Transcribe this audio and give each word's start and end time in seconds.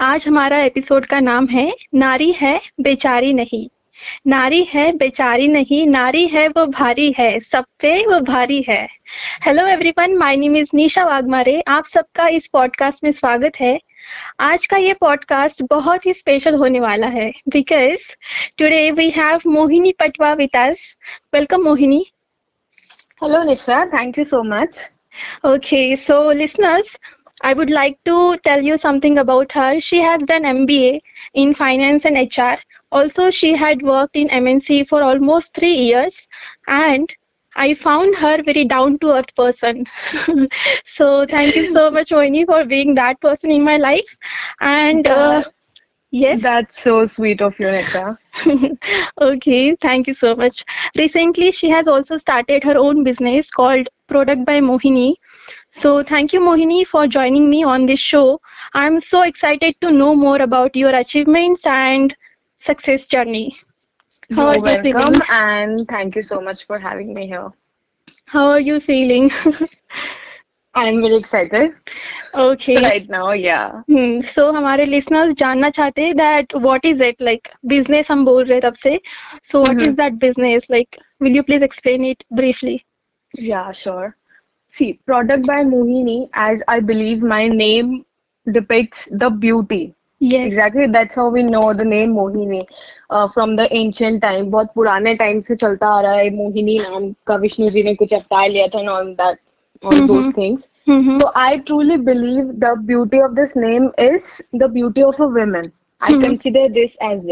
आज 0.00 0.28
हमारा 0.28 0.58
एपिसोड 0.58 1.06
का 1.06 1.20
नाम 1.20 1.46
है 1.46 1.76
नारी 1.94 2.32
है 2.32 2.60
बेचारी 2.80 3.32
नहीं। 3.32 3.68
नारी 4.26 4.62
है 4.64 4.92
बेचारी 4.92 5.48
नहीं 5.48 5.86
नारी 5.86 6.26
है 6.26 6.48
वो 6.48 6.66
भारी 6.66 7.14
है 7.18 7.40
सब 7.40 7.64
पे 7.80 8.06
वो 8.06 8.20
भारी 8.20 8.64
है। 8.68 8.88
Hello 9.46 9.66
everyone 9.66 10.16
my 10.16 10.36
name 10.36 10.56
is 10.56 10.70
Nisha 10.74 11.04
Waghmare 11.04 11.60
आप 11.68 11.86
सबका 11.86 12.28
इस 12.28 12.46
पॉडकास्ट 12.46 13.04
में 13.04 13.12
स्वागत 13.12 13.52
है। 13.60 13.80
आज 14.40 14.66
का 14.66 14.76
ये 14.76 14.94
पॉडकास्ट 14.94 15.62
बहुत 15.62 16.06
ही 16.06 16.12
स्पेशल 16.12 16.54
होने 16.54 16.80
वाला 16.80 17.06
है 17.06 17.32
because 17.48 18.12
today 18.58 18.90
we 18.90 19.10
have 19.10 19.40
Mohini 19.46 19.92
Patwa 19.92 20.32
with 20.32 20.56
us 20.56 20.96
welcome 21.34 21.62
Mohini. 21.62 22.06
Hello 23.22 23.42
Nisha 23.42 23.86
thank 23.86 24.18
you 24.18 24.24
so 24.24 24.42
much 24.42 24.90
Okay, 25.44 25.96
so 25.96 26.16
listeners, 26.38 26.88
I 27.42 27.52
would 27.54 27.70
like 27.70 27.98
to 28.04 28.36
tell 28.38 28.62
you 28.62 28.76
something 28.78 29.18
about 29.18 29.52
her. 29.52 29.80
She 29.80 30.00
has 30.00 30.22
done 30.22 30.44
MBA 30.44 31.00
in 31.34 31.54
finance 31.54 32.04
and 32.04 32.16
HR. 32.16 32.58
Also, 32.92 33.30
she 33.30 33.54
had 33.54 33.82
worked 33.82 34.16
in 34.16 34.28
MNC 34.30 34.84
for 34.84 35.02
almost 35.02 35.54
three 35.54 35.74
years, 35.90 36.26
and 36.66 37.12
I 37.54 37.74
found 37.74 38.16
her 38.16 38.42
very 38.42 38.64
down 38.64 38.98
to 39.00 39.12
earth 39.14 39.34
person. 39.34 39.86
so, 40.84 41.26
thank 41.28 41.56
you 41.56 41.66
so 41.66 41.90
much, 41.90 42.10
Mohini, 42.10 42.44
for 42.46 42.64
being 42.64 42.94
that 42.94 43.20
person 43.20 43.50
in 43.50 43.62
my 43.64 43.76
life. 43.76 44.16
And 44.60 45.06
uh, 45.06 45.42
yes, 46.10 46.42
That's 46.42 46.80
so 46.82 47.06
sweet 47.06 47.40
of 47.42 47.58
you, 47.58 47.66
Nisha. 47.66 48.18
okay, 49.20 49.74
thank 49.76 50.06
you 50.06 50.14
so 50.14 50.34
much. 50.36 50.64
Recently, 50.96 51.50
she 51.52 51.68
has 51.70 51.88
also 51.88 52.16
started 52.16 52.64
her 52.64 52.76
own 52.76 53.02
business 53.04 53.50
called 53.50 53.88
Product 54.08 54.44
by 54.44 54.60
Mohini. 54.60 55.14
So, 55.75 56.03
thank 56.03 56.33
you, 56.33 56.39
Mohini, 56.41 56.85
for 56.85 57.07
joining 57.07 57.49
me 57.49 57.63
on 57.63 57.85
this 57.85 57.99
show. 57.99 58.41
I'm 58.73 58.99
so 58.99 59.21
excited 59.23 59.75
to 59.81 59.91
know 59.91 60.15
more 60.15 60.41
about 60.41 60.75
your 60.75 60.93
achievements 60.95 61.65
and 61.65 62.15
success 62.57 63.07
journey. 63.07 63.55
How 64.31 64.47
You're 64.47 64.51
are 64.51 64.59
you 64.59 64.61
welcome, 64.61 64.81
feeling? 64.81 65.21
and 65.29 65.87
thank 65.87 66.15
you 66.15 66.23
so 66.23 66.41
much 66.41 66.65
for 66.65 66.77
having 66.79 67.13
me 67.13 67.27
here. 67.27 67.51
How 68.25 68.49
are 68.49 68.59
you 68.59 68.79
feeling? 68.79 69.31
I'm 70.73 71.01
very 71.01 71.15
excited 71.17 71.73
okay. 72.33 72.81
right 72.83 73.07
now. 73.09 73.31
Yeah. 73.31 73.81
Hmm, 73.89 74.21
so 74.21 74.51
हमारे 74.53 74.85
listeners 74.89 75.33
जानना 75.41 75.69
चाहते 75.77 76.05
हैं 76.05 76.15
that 76.21 76.53
what 76.67 76.85
is 76.91 77.01
it 77.09 77.21
like 77.29 77.51
business 77.73 78.07
हम 78.11 78.25
बोल 78.25 78.43
रहे 78.45 78.59
हैं 78.59 78.61
तब 78.69 78.73
से 78.83 78.99
so 79.51 79.61
what 79.67 79.81
is 79.87 79.95
Mhm. 79.95 79.97
that 80.01 80.19
business 80.25 80.69
like 80.75 80.97
will 81.19 81.39
you 81.39 81.43
please 81.51 81.67
explain 81.69 82.05
it 82.13 82.25
briefly 82.41 82.77
Yeah, 83.37 83.71
sure. 83.71 84.15
See, 84.69 84.93
product 85.05 85.45
by 85.45 85.63
Mohini, 85.63 86.29
as 86.33 86.61
I 86.67 86.79
believe 86.79 87.21
my 87.21 87.47
name 87.47 88.05
depicts 88.51 89.07
the 89.11 89.29
beauty. 89.29 89.93
yes 90.19 90.53
Exactly, 90.53 90.87
that's 90.87 91.15
how 91.15 91.29
we 91.29 91.43
know 91.43 91.73
the 91.73 91.85
name 91.85 92.13
Mohini 92.15 92.65
uh, 93.09 93.27
from 93.29 93.55
the 93.55 93.67
ancient 93.75 94.21
time. 94.21 94.49
बहुत 94.51 94.71
पुराने 94.75 95.13
time 95.21 95.41
से 95.49 95.55
चलता 95.55 95.87
आ 95.97 95.99
रहा 96.01 96.13
है 96.13 96.29
मोहिनी 96.35 96.77
नाम 96.79 97.11
का 97.27 97.35
विष्णु 97.45 97.69
जी 97.75 97.83
ने 97.83 97.95
कुछ 97.95 98.13
अवतार 98.13 98.49
लिया 98.49 98.67
था 98.75 98.79
and 98.79 98.89
all 98.95 99.13
that, 99.21 99.37
all 99.83 100.03
those 100.11 100.29
Mhm. 100.29 100.33
things. 100.39 100.69
Mhm. 100.87 101.21
So 101.21 101.31
I 101.35 101.57
truly 101.69 101.97
believe 102.11 102.51
the 102.65 102.75
beauty 102.91 103.19
of 103.27 103.35
this 103.35 103.55
name 103.55 103.89
is 104.07 104.41
the 104.63 104.67
beauty 104.79 105.03
of 105.11 105.19
a 105.19 105.27
woman. 105.39 105.71
I 106.00 106.12
Mhm. 106.12 106.20
consider 106.20 106.68
this 106.68 106.96
as 107.00 107.22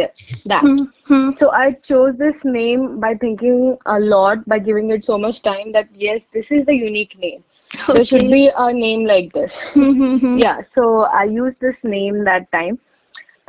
that. 0.47 0.67
Hmm, 0.67 0.85
hmm. 1.07 1.31
So 1.37 1.51
I 1.51 1.73
chose 1.73 2.17
this 2.17 2.45
name 2.45 3.01
by 3.01 3.15
thinking 3.15 3.77
a 3.87 3.99
lot, 4.01 4.45
by 4.47 4.59
giving 4.59 4.91
it 4.91 5.05
so 5.05 5.19
much 5.19 5.43
time 5.43 5.73
that 5.73 5.89
yes, 5.95 6.27
this 6.33 6.51
is 6.51 6.65
the 6.65 6.75
unique 6.75 7.19
name. 7.19 7.45
There 7.93 8.05
should 8.05 8.31
be 8.31 8.51
a 8.57 8.73
name 8.73 9.05
like 9.05 9.33
this. 9.33 9.61
Hmm, 9.75 9.93
hmm, 9.93 10.17
hmm. 10.19 10.41
Yeah, 10.41 10.63
so 10.63 11.03
I 11.03 11.25
used 11.25 11.61
this 11.61 11.85
name 11.85 12.25
that 12.25 12.51
time. 12.53 12.79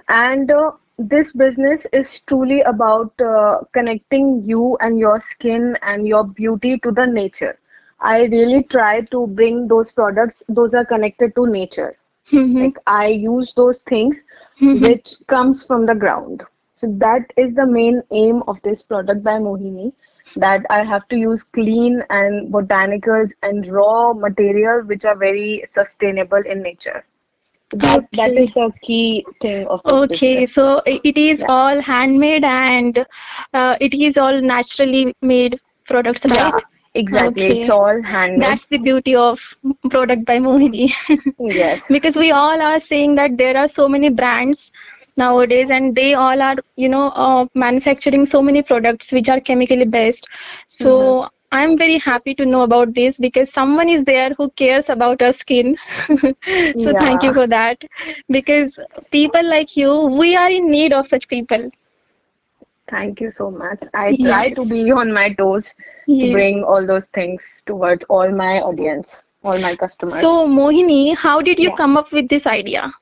And 0.09 0.51
uh, 0.51 0.71
this 0.97 1.33
business 1.33 1.85
is 1.91 2.21
truly 2.21 2.61
about 2.61 3.13
uh, 3.21 3.59
connecting 3.73 4.43
you 4.45 4.77
and 4.81 4.97
your 4.99 5.19
skin 5.21 5.77
and 5.81 6.07
your 6.07 6.23
beauty 6.25 6.77
to 6.79 6.91
the 6.91 7.05
nature. 7.05 7.57
I 7.99 8.23
really 8.25 8.63
try 8.63 9.01
to 9.01 9.27
bring 9.27 9.67
those 9.67 9.91
products, 9.91 10.43
those 10.47 10.73
are 10.73 10.85
connected 10.85 11.35
to 11.35 11.45
nature. 11.47 11.97
Hmm, 12.29 12.51
hmm. 12.53 12.67
Like 12.67 12.77
I 12.87 13.07
use 13.07 13.53
those 13.53 13.79
things 13.79 14.23
Mhm. 14.61 14.95
which 14.95 15.15
comes 15.27 15.65
from 15.65 15.85
the 15.85 15.95
ground. 15.95 16.43
So 16.75 16.87
that 16.99 17.31
is 17.37 17.53
the 17.55 17.65
main 17.65 18.01
aim 18.11 18.43
of 18.47 18.61
this 18.61 18.83
product 18.83 19.23
by 19.23 19.37
Mohini, 19.39 19.93
that 20.35 20.65
I 20.69 20.83
have 20.83 21.07
to 21.09 21.17
use 21.17 21.43
clean 21.43 22.03
and 22.09 22.51
botanicals 22.53 23.33
and 23.41 23.65
raw 23.71 24.13
material 24.13 24.81
which 24.81 25.05
are 25.05 25.15
very 25.15 25.65
sustainable 25.73 26.41
in 26.45 26.61
nature. 26.61 27.05
That 27.71 28.07
that 28.13 28.37
Okay. 28.37 28.37
is 28.37 28.51
the 28.53 28.71
key 28.81 29.27
thing 29.41 29.67
of 29.67 29.81
Okay, 29.85 30.07
business. 30.07 30.47
so 30.47 30.81
it 30.85 31.17
is 31.17 31.43
Yeah. 31.43 31.47
all 31.47 31.81
handmade 31.81 32.43
and 32.43 33.05
uh, 33.53 33.75
it 33.79 33.93
is 33.93 34.17
all 34.17 34.41
naturally 34.41 35.13
made 35.21 35.59
products, 35.85 36.25
Yeah, 36.25 36.59
exactly. 36.95 37.47
It's 37.51 37.69
Okay. 37.69 37.71
all 37.71 38.01
handmade. 38.03 38.59
That's 38.59 38.65
the 38.67 38.77
beauty 38.77 39.15
of 39.15 39.39
product 39.89 40.25
by 40.25 40.37
Mohini. 40.39 40.91
Yes. 41.39 41.81
because 41.89 42.15
we 42.15 42.31
all 42.31 42.61
are 42.61 42.79
saying 42.79 43.15
that 43.15 43.37
there 43.37 43.57
are 43.57 43.67
so 43.67 43.87
many 43.87 44.09
brands 44.09 44.71
nowadays 45.17 45.69
and 45.69 45.95
they 45.95 46.13
all 46.13 46.41
are 46.41 46.55
you 46.75 46.89
know 46.89 47.07
uh, 47.09 47.45
manufacturing 47.55 48.25
so 48.25 48.41
many 48.41 48.61
products 48.61 49.11
which 49.11 49.29
are 49.29 49.39
chemically 49.39 49.85
based 49.85 50.27
so 50.67 50.91
Mhm. 50.91 51.15
i'm 51.51 51.77
very 51.77 51.97
happy 51.97 52.33
to 52.33 52.45
know 52.45 52.61
about 52.63 52.93
this 52.93 53.17
because 53.17 53.51
someone 53.51 53.89
is 53.89 54.03
there 54.05 54.29
who 54.37 54.49
cares 54.63 54.89
about 54.89 55.21
our 55.21 55.33
skin 55.33 55.75
so 56.77 56.93
thank 56.93 57.23
you 57.23 57.33
for 57.33 57.47
that 57.47 57.81
because 58.29 58.77
people 59.11 59.45
like 59.49 59.75
you 59.75 59.91
we 60.21 60.35
are 60.35 60.49
in 60.49 60.69
need 60.69 60.93
of 60.93 61.07
such 61.07 61.27
people 61.27 61.69
Thank 62.89 63.19
you 63.19 63.31
so 63.35 63.49
much. 63.49 63.83
I 63.93 64.09
yes. 64.09 64.29
try 64.29 64.49
to 64.51 64.65
be 64.65 64.91
on 64.91 65.11
my 65.11 65.33
toes 65.33 65.73
yes. 66.05 66.27
to 66.27 66.31
bring 66.33 66.63
all 66.63 66.85
those 66.85 67.05
things 67.13 67.41
towards 67.65 68.03
all 68.09 68.29
my 68.31 68.59
audience, 68.61 69.23
all 69.43 69.57
my 69.59 69.75
customers. 69.75 70.19
So, 70.19 70.47
Mohini, 70.47 71.15
how 71.15 71.41
did 71.41 71.57
you 71.57 71.69
yeah. 71.69 71.75
come 71.75 71.97
up 71.97 72.11
with 72.11 72.29
this 72.29 72.45
idea? 72.45 72.93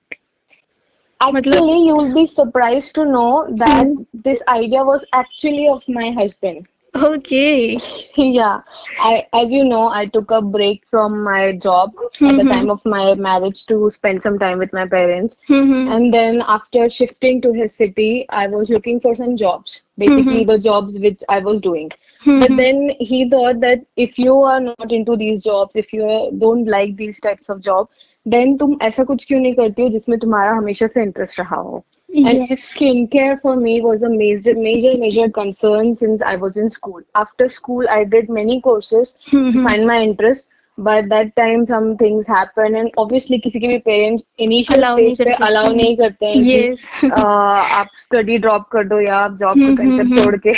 Actually, 1.20 1.86
you 1.86 1.96
will 1.96 2.14
be 2.14 2.26
surprised 2.26 2.96
to 2.96 3.06
know 3.06 3.48
that 3.56 3.86
hmm. 3.88 4.04
this 4.14 4.42
idea 4.48 4.84
was 4.84 5.06
actually 5.14 5.68
of 5.68 5.88
my 5.88 6.12
husband. 6.12 6.68
okay 6.95 7.79
Yeah, 8.17 8.61
I, 8.99 9.27
as 9.33 9.53
you 9.53 9.65
know, 9.65 9.89
I 9.89 10.07
took 10.07 10.31
a 10.31 10.41
break 10.43 10.85
from 10.91 11.23
my 11.23 11.53
job 11.57 11.93
at 12.25 12.37
the 12.37 12.45
Mhm. 12.45 12.49
time 12.53 12.71
of 12.71 12.85
my 12.85 13.15
marriage 13.15 13.67
to 13.67 13.91
spend 13.91 14.23
some 14.23 14.39
time 14.39 14.59
with 14.59 14.73
my 14.73 14.87
parents. 14.87 15.39
Mhm. 15.49 15.97
And 15.97 16.13
then 16.13 16.43
after 16.47 16.89
shifting 16.89 17.41
to 17.43 17.53
his 17.53 17.73
city, 17.75 18.27
I 18.31 18.47
was 18.49 18.71
looking 18.71 19.01
for 19.01 19.15
some 19.15 19.37
jobs, 19.37 19.83
basically 19.99 20.45
Mhm. 20.45 20.45
the 20.45 20.59
jobs 20.59 20.99
which 20.99 21.23
I 21.29 21.39
was 21.41 21.61
doing. 21.61 21.91
But 22.37 22.57
Mhm. 22.57 22.57
then 22.57 22.91
he 23.01 23.29
thought 23.31 23.61
that 23.61 23.85
if 23.97 24.19
you 24.19 24.37
are 24.43 24.61
not 24.61 24.93
into 24.93 25.17
these 25.17 25.43
jobs, 25.43 25.73
if 25.75 25.93
you 25.93 26.07
don't 26.39 26.67
like 26.67 26.97
these 26.97 27.21
types 27.21 27.49
of 27.49 27.61
job, 27.61 27.89
then 28.35 28.57
तुम 28.59 28.77
ऐसा 28.83 29.05
कुछ 29.13 29.25
क्यों 29.27 29.41
नहीं 29.41 29.55
करती 29.55 29.83
हो 29.83 29.89
जिसमें 29.99 30.19
तुम्हारा 30.27 30.53
हमेशा 30.59 30.87
से 30.97 31.03
इंटरेस्ट 31.03 31.39
रहा 31.41 31.57
हो 31.61 31.85
and 32.22 32.42
yes 32.50 32.62
skincare 32.74 33.40
for 33.42 33.56
me 33.56 33.82
was 33.82 34.04
a 34.04 34.10
major, 34.10 34.54
major, 34.56 34.98
major 34.98 35.30
concern 35.30 35.96
since 35.96 36.22
I 36.22 36.36
was 36.36 36.56
in 36.58 36.70
school. 36.70 37.02
After 37.16 37.48
school, 37.50 37.88
I 37.90 38.04
did 38.04 38.30
many 38.30 38.62
courses 38.62 39.16
to 39.52 39.60
Mhm. 39.60 39.68
find 39.70 39.86
my 39.88 40.02
interest, 40.02 40.48
but 40.79 41.09
that 41.09 41.35
time 41.37 41.67
some 41.67 41.97
things 41.97 42.27
happened, 42.27 42.77
and 42.77 42.91
obviously 42.97 43.39
किसी 43.47 43.61
के 43.61 43.69
भी 43.69 43.79
parents 43.89 44.25
initial 44.47 44.85
allow 44.85 44.97
नहीं 44.99 45.15
stage 45.15 45.21
पे 45.25 45.33
करते 45.33 45.49
allow 45.49 45.67
नहीं 45.73 45.97
करते 45.97 46.27
हैं 46.27 46.45
कि 46.53 46.63
yes 46.63 46.85
uh, 47.11 47.61
आप 47.81 47.89
study 48.07 48.39
drop 48.47 48.69
कर 48.73 48.85
दो 48.89 49.01
या 49.07 49.17
आप 49.25 49.39
job 49.45 49.63
का 49.65 49.73
हम्म, 49.73 49.83
concept 49.83 50.15
हम्म, 50.15 50.19
छोड़ 50.19 50.37
के 50.47 50.53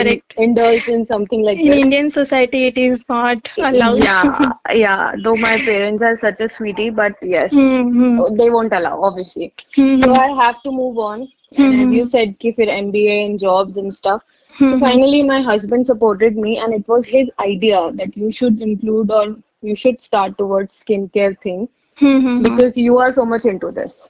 in, 0.00 0.20
correct 0.20 0.36
indulge 0.48 0.88
in 0.88 1.04
something 1.04 1.42
like 1.50 1.64
in 1.64 1.72
this. 1.72 1.82
indian 1.82 2.10
society 2.10 2.66
it 2.66 2.78
is 2.78 3.00
not 3.08 3.50
allowed 3.70 4.04
Yeah, 4.04 4.52
yeah. 4.72 5.12
Though 5.22 5.36
my 5.36 5.58
parents 5.58 6.02
are 6.02 6.16
such 6.16 6.40
a 6.40 6.48
sweetie, 6.48 6.90
but 6.90 7.12
yes, 7.22 7.54
Mhm. 7.54 8.36
they 8.36 8.50
won't 8.50 8.72
allow, 8.72 9.02
obviously. 9.02 9.52
Mhm. 9.76 10.02
So 10.04 10.14
I 10.14 10.28
have 10.42 10.62
to 10.62 10.70
move 10.72 10.98
on. 10.98 11.28
And 11.56 11.74
as 11.74 11.90
you 11.90 12.04
Mhm. 12.04 12.06
said, 12.06 12.36
कि 12.40 12.52
फिर 12.56 12.68
MBA 12.76 13.16
and 13.26 13.38
jobs 13.38 13.76
and 13.76 13.94
stuff. 13.94 14.22
so 14.63 14.77
Mhm. 14.77 14.79
finally, 14.79 15.23
my 15.23 15.41
husband 15.41 15.85
supported 15.85 16.35
me, 16.37 16.57
and 16.57 16.73
it 16.73 16.87
was 16.87 17.05
his 17.07 17.29
idea 17.39 17.91
that 17.93 18.15
you 18.17 18.31
should 18.31 18.61
include 18.61 19.11
or 19.11 19.35
you 19.61 19.75
should 19.75 20.01
start 20.01 20.37
towards 20.37 20.83
skincare 20.83 21.39
thing 21.39 21.67
Mhm. 22.01 22.41
because 22.41 22.77
you 22.77 22.97
are 22.97 23.11
so 23.13 23.25
much 23.25 23.45
into 23.45 23.71
this. 23.71 24.09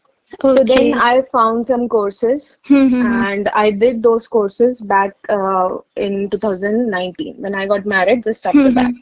So 0.53 0.63
then 0.63 0.93
I 0.93 1.21
found 1.31 1.67
some 1.67 1.87
courses 1.87 2.59
Mhm. 2.69 3.27
and 3.27 3.47
I 3.49 3.71
did 3.71 4.01
those 4.03 4.27
courses 4.27 4.81
back 4.81 5.15
uh, 5.29 5.77
in 5.95 6.29
2019 6.29 7.35
when 7.41 7.55
I 7.55 7.67
got 7.67 7.85
married 7.85 8.23
just 8.23 8.45
after 8.45 8.71
that. 8.71 8.93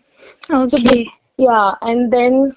So 0.67 0.77
okay 0.77 0.79
this, 0.79 1.05
yeah, 1.37 1.75
and 1.81 2.11
then 2.11 2.55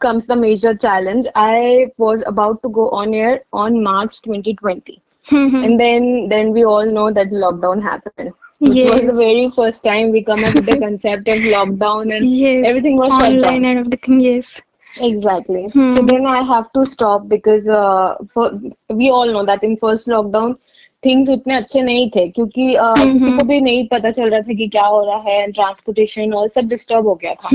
comes 0.00 0.26
the 0.26 0.36
major 0.36 0.74
challenge. 0.74 1.26
I 1.34 1.92
was 1.98 2.22
about 2.26 2.62
to 2.62 2.68
go 2.68 2.90
on 2.90 3.14
air 3.14 3.44
on 3.52 3.82
March 3.82 4.20
2020, 4.22 5.00
Mhm. 5.30 5.68
and 5.68 5.80
then 5.80 6.28
then 6.28 6.52
we 6.52 6.64
all 6.64 6.86
know 6.86 7.10
that 7.12 7.30
lockdown 7.30 7.82
happened, 7.82 8.26
which 8.58 8.84
was 8.84 9.04
the 9.04 9.12
very 9.12 9.50
first 9.50 9.84
time 9.84 10.10
we 10.10 10.22
come 10.22 10.44
up 10.44 10.54
with 10.54 10.66
the 10.66 10.74
concept 10.84 11.28
of 11.28 11.40
lockdown, 11.40 12.16
and 12.16 12.28
yes 12.40 12.62
everything 12.62 12.96
was 12.96 13.14
shut 13.14 13.40
online 13.40 13.40
down. 13.40 13.66
and 13.66 13.78
everything 13.78 14.20
yes 14.20 14.60
Exactly. 14.98 15.72
So 15.88 16.02
Hmm. 16.02 16.06
then 16.06 16.26
I 16.26 16.42
have 16.42 16.72
to 16.72 16.84
stop 16.86 17.28
because 17.28 17.68
uh, 17.68 18.16
for 18.32 18.50
we 18.90 19.10
all 19.10 19.26
know 19.32 19.44
that 19.44 19.62
in 19.62 19.76
first 19.76 20.06
lockdown 20.08 20.56
things 21.02 21.28
उतने 21.28 21.54
अच्छे 21.54 21.82
नहीं 21.82 22.08
थे 22.10 22.26
क्योंकि 22.28 22.76
uh, 22.76 22.94
Hmm. 22.96 23.12
किसी 23.12 23.30
को 23.30 23.36
Hmm. 23.36 23.48
भी 23.48 23.60
नहीं 23.60 23.86
पता 23.88 24.10
चल 24.10 24.30
रहा 24.30 24.40
था 24.40 24.54
कि 24.54 24.68
क्या 24.68 24.84
हो 24.84 25.04
रहा 25.04 25.16
है 25.16 25.50
ट्रांसपोर्टेशन 25.52 26.32
और 26.32 26.48
सब 26.48 26.68
डिस्टर्ब 26.68 27.06
हो 27.06 27.14
गया 27.14 27.34
था. 27.34 27.48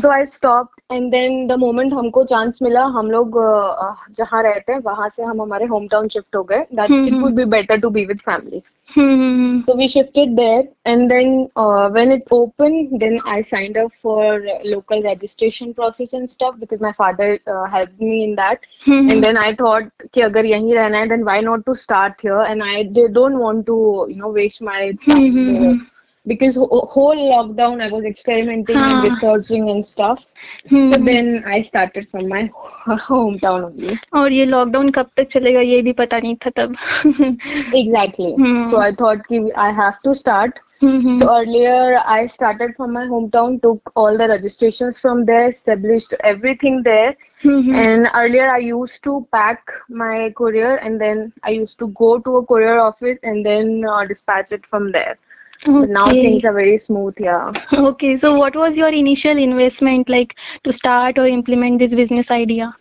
So 0.00 0.08
I 0.08 0.26
stop 0.26 0.70
and 0.92 1.10
then 1.10 1.46
the 1.46 1.52
moment 1.52 1.92
हमको 1.92 2.24
चांस 2.24 2.58
मिला 2.62 2.84
हम 2.98 3.10
लोग 3.10 3.38
uh, 3.38 4.14
जहाँ 4.16 4.42
रहते 4.42 4.72
हैं 4.72 4.80
वहाँ 4.80 5.08
से 5.08 5.22
हम 5.22 5.42
हमारे 5.42 5.66
होम 5.66 5.86
टाउन 5.88 6.08
शिफ्ट 6.08 6.36
हो 6.36 6.42
गए 6.42 6.66
that. 6.74 6.90
It. 6.90 7.14
Would 7.14 7.34
be 7.34 7.44
better 7.44 7.80
to 7.80 7.90
be 7.90 8.04
with 8.04 8.20
family 8.26 8.62
Hmm. 8.93 9.15
hmm, 9.15 9.61
So 9.65 9.75
we 9.75 9.87
shifted 9.87 10.35
there, 10.35 10.63
and 10.85 11.09
then 11.09 11.49
uh, 11.55 11.89
when 11.89 12.11
it 12.11 12.23
opened, 12.31 12.99
then 12.99 13.19
I 13.25 13.41
signed 13.41 13.77
up 13.77 13.91
for 14.01 14.41
local 14.63 15.01
registration 15.03 15.73
process 15.73 16.13
and 16.13 16.29
stuff 16.29 16.55
because 16.59 16.79
my 16.79 16.91
father 16.93 17.39
uh, 17.47 17.65
helped 17.65 17.99
me 17.99 18.23
in 18.23 18.35
that. 18.35 18.59
hmm, 18.85 19.07
And 19.07 19.21
hmm, 19.21 19.23
then 19.23 19.37
I 19.37 19.53
thought 19.53 19.83
कि 20.13 20.21
अगर 20.21 20.45
यहीं 20.45 20.73
रहना 20.75 20.97
है, 20.97 21.07
then 21.09 21.25
why 21.25 21.39
not 21.41 21.65
to 21.65 21.75
start 21.75 22.19
here? 22.21 22.39
And 22.39 22.63
I 22.63 22.83
they 22.99 23.07
don't 23.19 23.39
want 23.39 23.65
to 23.67 23.79
you 24.09 24.15
know 24.17 24.29
waste 24.29 24.61
my 24.61 24.91
hmm, 25.05 25.77
time 26.25 26.33
hmm, 26.33 26.51
there 26.51 26.51
hmm. 26.51 26.55
because 26.55 26.55
wh- 26.55 26.87
whole 26.93 27.21
lockdown 27.31 27.81
I 27.81 27.89
was 27.89 28.05
experimenting 28.05 28.87
and 28.89 29.01
हाँ 29.01 29.03
researching 29.03 29.69
and 29.69 29.85
stuff. 29.85 30.25
Hmm 30.71 30.91
So 30.91 30.97
hmm. 30.97 31.05
then 31.07 31.43
I 31.45 31.61
started 31.61 32.07
from 32.09 32.27
my 32.29 32.49
hometown 33.07 33.65
only. 33.65 33.97
और 34.15 34.31
ये 34.33 34.45
lockdown 34.45 34.89
कब 34.91 35.09
तक 35.17 35.27
चलेगा 35.31 35.61
ये 35.61 35.81
भी 35.81 35.93
पता 36.01 36.19
नहीं 36.19 36.35
था 36.45 36.49
तब 36.57 36.75
Exactly. 37.73 38.39
So 38.65 38.77
hmm 38.77 38.81
I 38.81 38.91
thought 39.01 39.25
कि 39.31 39.39
I 39.55 39.71
have 39.71 39.99
to 40.03 40.13
start. 40.15 40.59
Hmm 40.83 41.19
So 41.19 41.29
earlier 41.37 41.97
I 42.05 42.25
started 42.27 42.75
from 42.75 42.93
my 42.93 43.05
hometown, 43.05 43.61
took 43.61 43.91
all 43.95 44.17
the 44.17 44.27
registrations 44.27 44.99
from 45.01 45.25
there, 45.25 45.49
established 45.49 46.13
everything 46.23 46.81
there. 46.83 47.15
Hmm 47.45 47.83
And 47.83 48.09
earlier 48.13 48.49
I 48.49 48.57
used 48.59 49.03
to 49.03 49.27
pack 49.31 49.71
my 49.89 50.31
courier 50.37 50.75
and 50.77 50.99
then 51.01 51.31
I 51.43 51.51
used 51.51 51.79
to 51.79 51.87
go 52.03 52.17
to 52.19 52.37
a 52.37 52.45
courier 52.45 52.79
office 52.79 53.19
and 53.23 53.45
then 53.45 53.83
uh, 53.89 54.05
dispatch 54.05 54.51
it 54.51 54.65
from 54.65 54.91
there. 54.91 55.17
Okay. 55.66 55.92
Now 55.92 56.06
things 56.06 56.44
are 56.44 56.52
very 56.52 56.78
smooth, 56.78 57.14
yeah. 57.18 57.52
Okay, 57.72 58.16
so 58.18 58.34
what 58.34 58.54
was 58.54 58.76
your 58.76 58.88
initial 58.88 59.36
investment 59.36 60.08
like 60.08 60.38
to 60.64 60.72
start 60.72 61.18
or 61.18 61.26
implement 61.26 61.78
this 61.78 61.94
business 61.94 62.30
idea? 62.30 62.74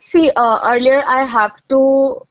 See, 0.00 0.30
uh, 0.36 0.60
earlier 0.64 1.02
I 1.06 1.24
have 1.24 1.52
to 1.68 2.26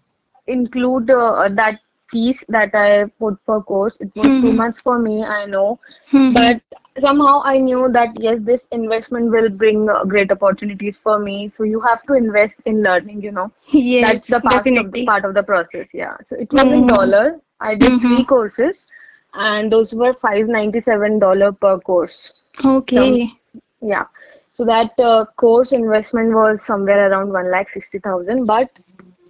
include 0.48 1.10
uh, 1.10 1.50
that 1.50 1.80
piece 2.12 2.44
that 2.50 2.75
I 2.75 3.06
put 3.19 3.38
for 3.46 3.63
course. 3.63 3.98
It 4.00 4.12
was 4.16 4.28
mm-hmm. 4.28 4.42
too 4.42 4.52
hmm. 4.52 4.58
much 4.58 4.78
for 4.78 5.00
me, 5.00 5.24
I 5.24 5.46
know. 5.46 5.80
Mm-hmm. 6.12 6.34
But 6.34 6.62
somehow 7.00 7.42
I 7.44 7.57
knew 7.57 7.90
that 7.94 8.10
yes, 8.19 8.38
this 8.42 8.68
investment 8.72 9.31
will 9.31 9.50
bring 9.50 9.90
uh, 9.90 10.04
great 10.04 10.31
opportunities 10.31 10.98
for 10.98 11.18
me. 11.19 11.52
So 11.56 11.64
you 11.64 11.80
have 11.81 12.04
to 12.04 12.14
invest 12.14 12.62
in 12.66 12.84
learning, 12.84 13.22
you 13.22 13.31
know. 13.31 13.52
Yes, 13.72 14.12
That's 14.12 14.28
the 14.28 14.42
part, 14.42 14.56
definitely. 14.56 15.02
Of, 15.02 15.07
part 15.07 15.25
of 15.25 15.34
the 15.34 15.44
process, 15.44 15.88
yeah. 15.94 16.18
So 16.25 16.36
it 16.36 16.52
was 16.52 16.64
mm-hmm. 16.64 16.74
in 16.74 16.81
hmm. 16.81 16.88
dollar. 16.88 17.42
I 17.60 17.75
did 17.75 18.02
three 18.02 18.25
courses 18.25 18.88
and 19.33 19.72
those 19.72 19.94
were 19.94 20.13
$597 20.13 21.60
per 21.60 21.80
course. 21.80 22.33
Okay. 22.63 23.28
So, 23.28 23.60
yeah. 23.81 24.06
So 24.51 24.66
that 24.66 24.94
uh, 25.00 25.25
course 25.38 25.72
investment 25.72 26.33
was 26.33 26.60
somewhere 26.66 27.10
around 27.10 27.30
1,60,000. 27.30 28.45
But 28.45 28.69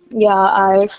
yeah, 0.09 0.33
I 0.33 0.89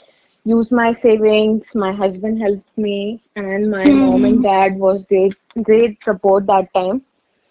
used 0.44 0.72
my 0.72 0.92
savings. 0.92 1.74
My 1.74 1.92
husband 1.92 2.40
helped 2.40 2.78
me, 2.78 3.22
and 3.36 3.70
my 3.70 3.84
mm. 3.84 3.98
mom 3.98 4.24
and 4.24 4.42
dad 4.42 4.76
was 4.76 5.04
great, 5.04 5.34
great 5.62 6.02
support 6.02 6.46
that 6.46 6.72
time. 6.72 7.02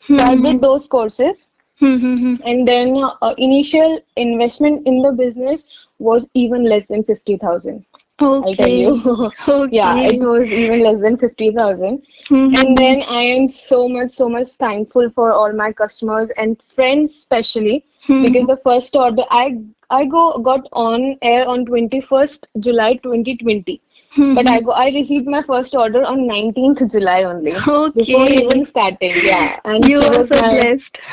Mm. 0.04 0.18
So 0.18 0.24
I 0.24 0.36
hmm. 0.36 0.42
did 0.42 0.62
those 0.62 0.88
courses. 0.88 1.48
Mm-hmm. 1.82 2.36
And 2.46 2.68
then 2.68 3.04
uh, 3.22 3.34
initial 3.38 4.00
investment 4.16 4.86
in 4.86 5.02
the 5.02 5.12
business 5.12 5.66
was 5.98 6.28
even 6.36 6.64
less 6.64 6.86
than 6.86 7.04
50,000. 7.04 7.86
Okay. 8.22 8.52
I 8.52 8.54
tell 8.56 8.70
you. 8.70 9.32
okay. 9.48 9.76
Yeah, 9.76 9.98
it 9.98 10.20
was 10.20 10.50
even 10.50 10.82
less 10.84 11.02
than 11.02 11.18
50,000. 11.18 12.04
Mm-hmm. 12.30 12.56
And 12.56 12.78
then 12.78 13.04
I 13.08 13.22
am 13.24 13.50
so 13.50 13.88
much, 13.90 14.12
so 14.12 14.30
much 14.30 14.50
thankful 14.50 15.10
for 15.12 15.32
all 15.32 15.52
my 15.54 15.72
customers 15.72 16.30
and 16.38 16.62
friends 16.76 17.16
especially 17.18 17.86
mm-hmm. 18.08 18.24
because 18.24 18.48
the 18.48 18.58
first 18.64 18.96
order 18.96 19.24
I 19.30 19.58
I 19.90 20.06
go 20.06 20.38
got 20.40 20.68
on 20.72 21.18
air 21.22 21.48
on 21.48 21.66
21st 21.66 22.46
July 22.60 22.94
2020. 22.96 23.82
Hmm. 24.14 24.34
But 24.36 24.50
I 24.50 24.62
go, 24.62 24.72
I 24.72 24.90
received 24.90 25.28
my 25.28 25.42
first 25.42 25.74
order 25.76 26.04
on 26.04 26.28
19th 26.28 26.92
July 26.92 27.24
only. 27.24 27.54
Okay. 27.56 28.04
Before 28.04 28.28
even 28.30 28.66
starting, 28.66 29.14
yeah. 29.24 29.60
And 29.66 29.86
you 29.88 30.00
are 30.02 30.26
so 30.26 30.26
blessed. 30.26 31.00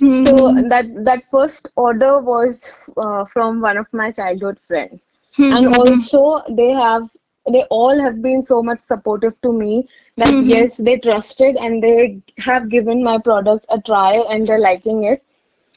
Mm. 0.00 0.26
So 0.26 0.68
that 0.68 0.86
that 1.04 1.22
first 1.30 1.68
order 1.76 2.20
was 2.20 2.72
uh, 2.96 3.24
from 3.26 3.60
one 3.60 3.76
of 3.76 3.86
my 3.92 4.10
childhood 4.10 4.58
friends, 4.66 5.00
hmm. 5.36 5.52
and 5.52 5.74
also 5.76 6.42
they 6.48 6.70
have 6.70 7.08
they 7.50 7.64
all 7.70 7.98
have 8.00 8.20
been 8.22 8.42
so 8.42 8.62
much 8.62 8.80
supportive 8.80 9.34
to 9.42 9.52
me 9.52 9.88
that 10.16 10.28
mm-hmm. 10.28 10.48
yes 10.48 10.76
they 10.76 10.96
trusted 10.98 11.56
and 11.56 11.82
they 11.82 12.20
have 12.38 12.68
given 12.68 13.02
my 13.02 13.18
products 13.18 13.66
a 13.70 13.80
try 13.80 14.14
and 14.30 14.46
they're 14.46 14.58
liking 14.58 15.04
it 15.04 15.22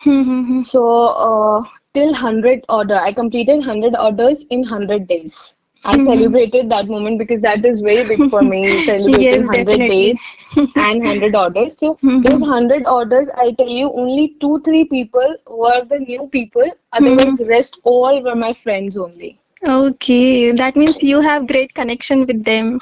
mm-hmm. 0.05 0.61
so 0.61 0.83
uh, 1.27 1.63
till 1.93 2.11
100 2.11 2.65
order. 2.69 2.95
I 2.95 3.13
completed 3.13 3.57
100 3.57 3.95
orders 3.95 4.45
in 4.49 4.61
100 4.61 5.07
days. 5.07 5.53
I 5.85 5.95
mm-hmm. 5.95 6.05
celebrated 6.07 6.69
that 6.69 6.87
moment 6.87 7.19
because 7.19 7.41
that 7.41 7.65
is 7.65 7.81
very 7.81 8.07
big 8.07 8.29
for 8.29 8.41
me. 8.41 8.85
Celebrating 8.85 9.21
yes, 9.21 9.37
100 9.37 9.77
days 9.77 10.19
and 10.55 10.99
100 11.03 11.35
orders. 11.35 11.77
So 11.77 11.95
mm-hmm. 11.95 12.21
those 12.23 12.39
100 12.39 12.87
orders, 12.87 13.29
I 13.35 13.51
tell 13.51 13.67
you, 13.67 13.91
only 13.91 14.35
two, 14.39 14.61
three 14.63 14.85
people 14.85 15.35
were 15.45 15.83
the 15.83 15.99
new 15.99 16.29
people. 16.31 16.71
Otherwise, 16.93 17.25
mm-hmm. 17.25 17.49
rest 17.49 17.79
all 17.83 18.21
were 18.23 18.35
my 18.35 18.53
friends 18.53 18.95
only. 18.95 19.39
Okay, 19.65 20.51
that 20.51 20.75
means 20.75 21.01
you 21.03 21.21
have 21.21 21.47
great 21.47 21.73
connection 21.73 22.25
with 22.25 22.43
them. 22.43 22.79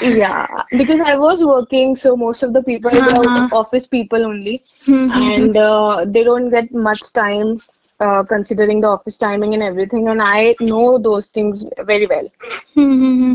Yeah, 0.00 0.46
because 0.70 1.00
I 1.00 1.16
was 1.16 1.42
working, 1.44 1.96
so 1.96 2.16
most 2.16 2.44
of 2.44 2.52
the 2.52 2.62
people 2.62 2.96
uh-huh. 2.96 3.22
are 3.24 3.48
office 3.52 3.88
people 3.88 4.24
only, 4.24 4.60
hmm, 4.84 4.92
hmm, 4.92 5.10
hmm. 5.10 5.22
and 5.22 5.56
uh, 5.56 6.04
they 6.06 6.22
don't 6.22 6.48
get 6.48 6.72
much 6.72 7.12
time 7.12 7.58
uh, 7.99 8.23
considering 8.27 8.81
the 8.81 8.87
office 8.87 9.17
timing 9.17 9.53
and 9.53 9.63
everything, 9.63 10.07
and 10.09 10.21
I 10.21 10.55
know 10.59 10.97
those 10.97 11.27
things 11.27 11.65
very 11.79 12.07
well. 12.07 12.27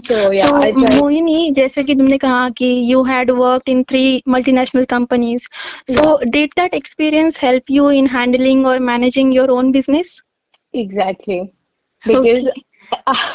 So 0.03 0.31
so 0.39 0.49
yeah, 0.49 0.51
I 0.55 0.73
tried. 0.73 1.03
Mohini 1.03 1.51
जैसे 1.59 1.83
कि 1.85 1.95
तुमने 2.01 2.19
कहा 2.25 2.49
कि 2.61 2.69
you 2.91 3.03
had 3.09 3.31
worked 3.41 3.71
in 3.75 3.83
three 3.93 4.11
multinational 4.35 4.87
companies 4.95 5.49
so 5.97 6.07
Yeah, 6.07 6.15
did 6.39 6.57
that 6.63 6.75
experience 6.83 7.43
help 7.47 7.75
you 7.79 7.89
in 8.03 8.07
handling 8.17 8.67
or 8.73 8.79
managing 8.93 9.33
your 9.41 9.51
own 9.59 9.73
business 9.79 10.17
exactly. 10.73 11.53
Because 12.07 12.47
okay 12.47 12.63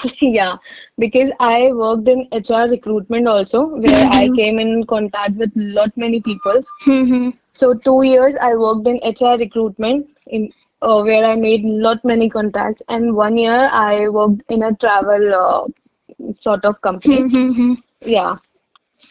yeah, 0.21 0.55
because 0.97 1.31
I 1.39 1.71
worked 1.73 2.07
in 2.07 2.27
HR 2.31 2.67
recruitment 2.67 3.27
also, 3.27 3.65
where 3.67 4.05
I 4.11 4.29
hmm 4.29 4.39
came 4.39 4.59
in 4.59 4.85
contact 4.85 5.35
with 5.35 5.51
lot 5.55 5.91
many 5.97 6.21
people. 6.21 6.61
Hmm 6.87 7.31
So 7.53 7.73
two 7.73 8.01
years 8.03 8.35
I 8.41 8.53
worked 8.55 8.87
in 8.87 8.99
HR 9.03 9.37
recruitment 9.37 10.07
in 10.27 10.51
uh, 10.82 11.02
where 11.02 11.24
I 11.24 11.36
made 11.36 11.64
lot 11.64 12.04
many 12.04 12.28
contacts. 12.28 12.82
And 12.88 13.14
one 13.14 13.36
year 13.36 13.68
I 13.72 14.08
worked 14.08 14.42
in 14.50 14.62
a 14.62 14.74
travel 14.74 15.34
uh, 15.34 16.32
sort 16.40 16.64
of 16.64 16.80
company. 16.80 17.22
Hmm, 17.22 17.28
hmm, 17.28 17.52
hmm. 17.52 17.74
Yeah. 18.00 18.36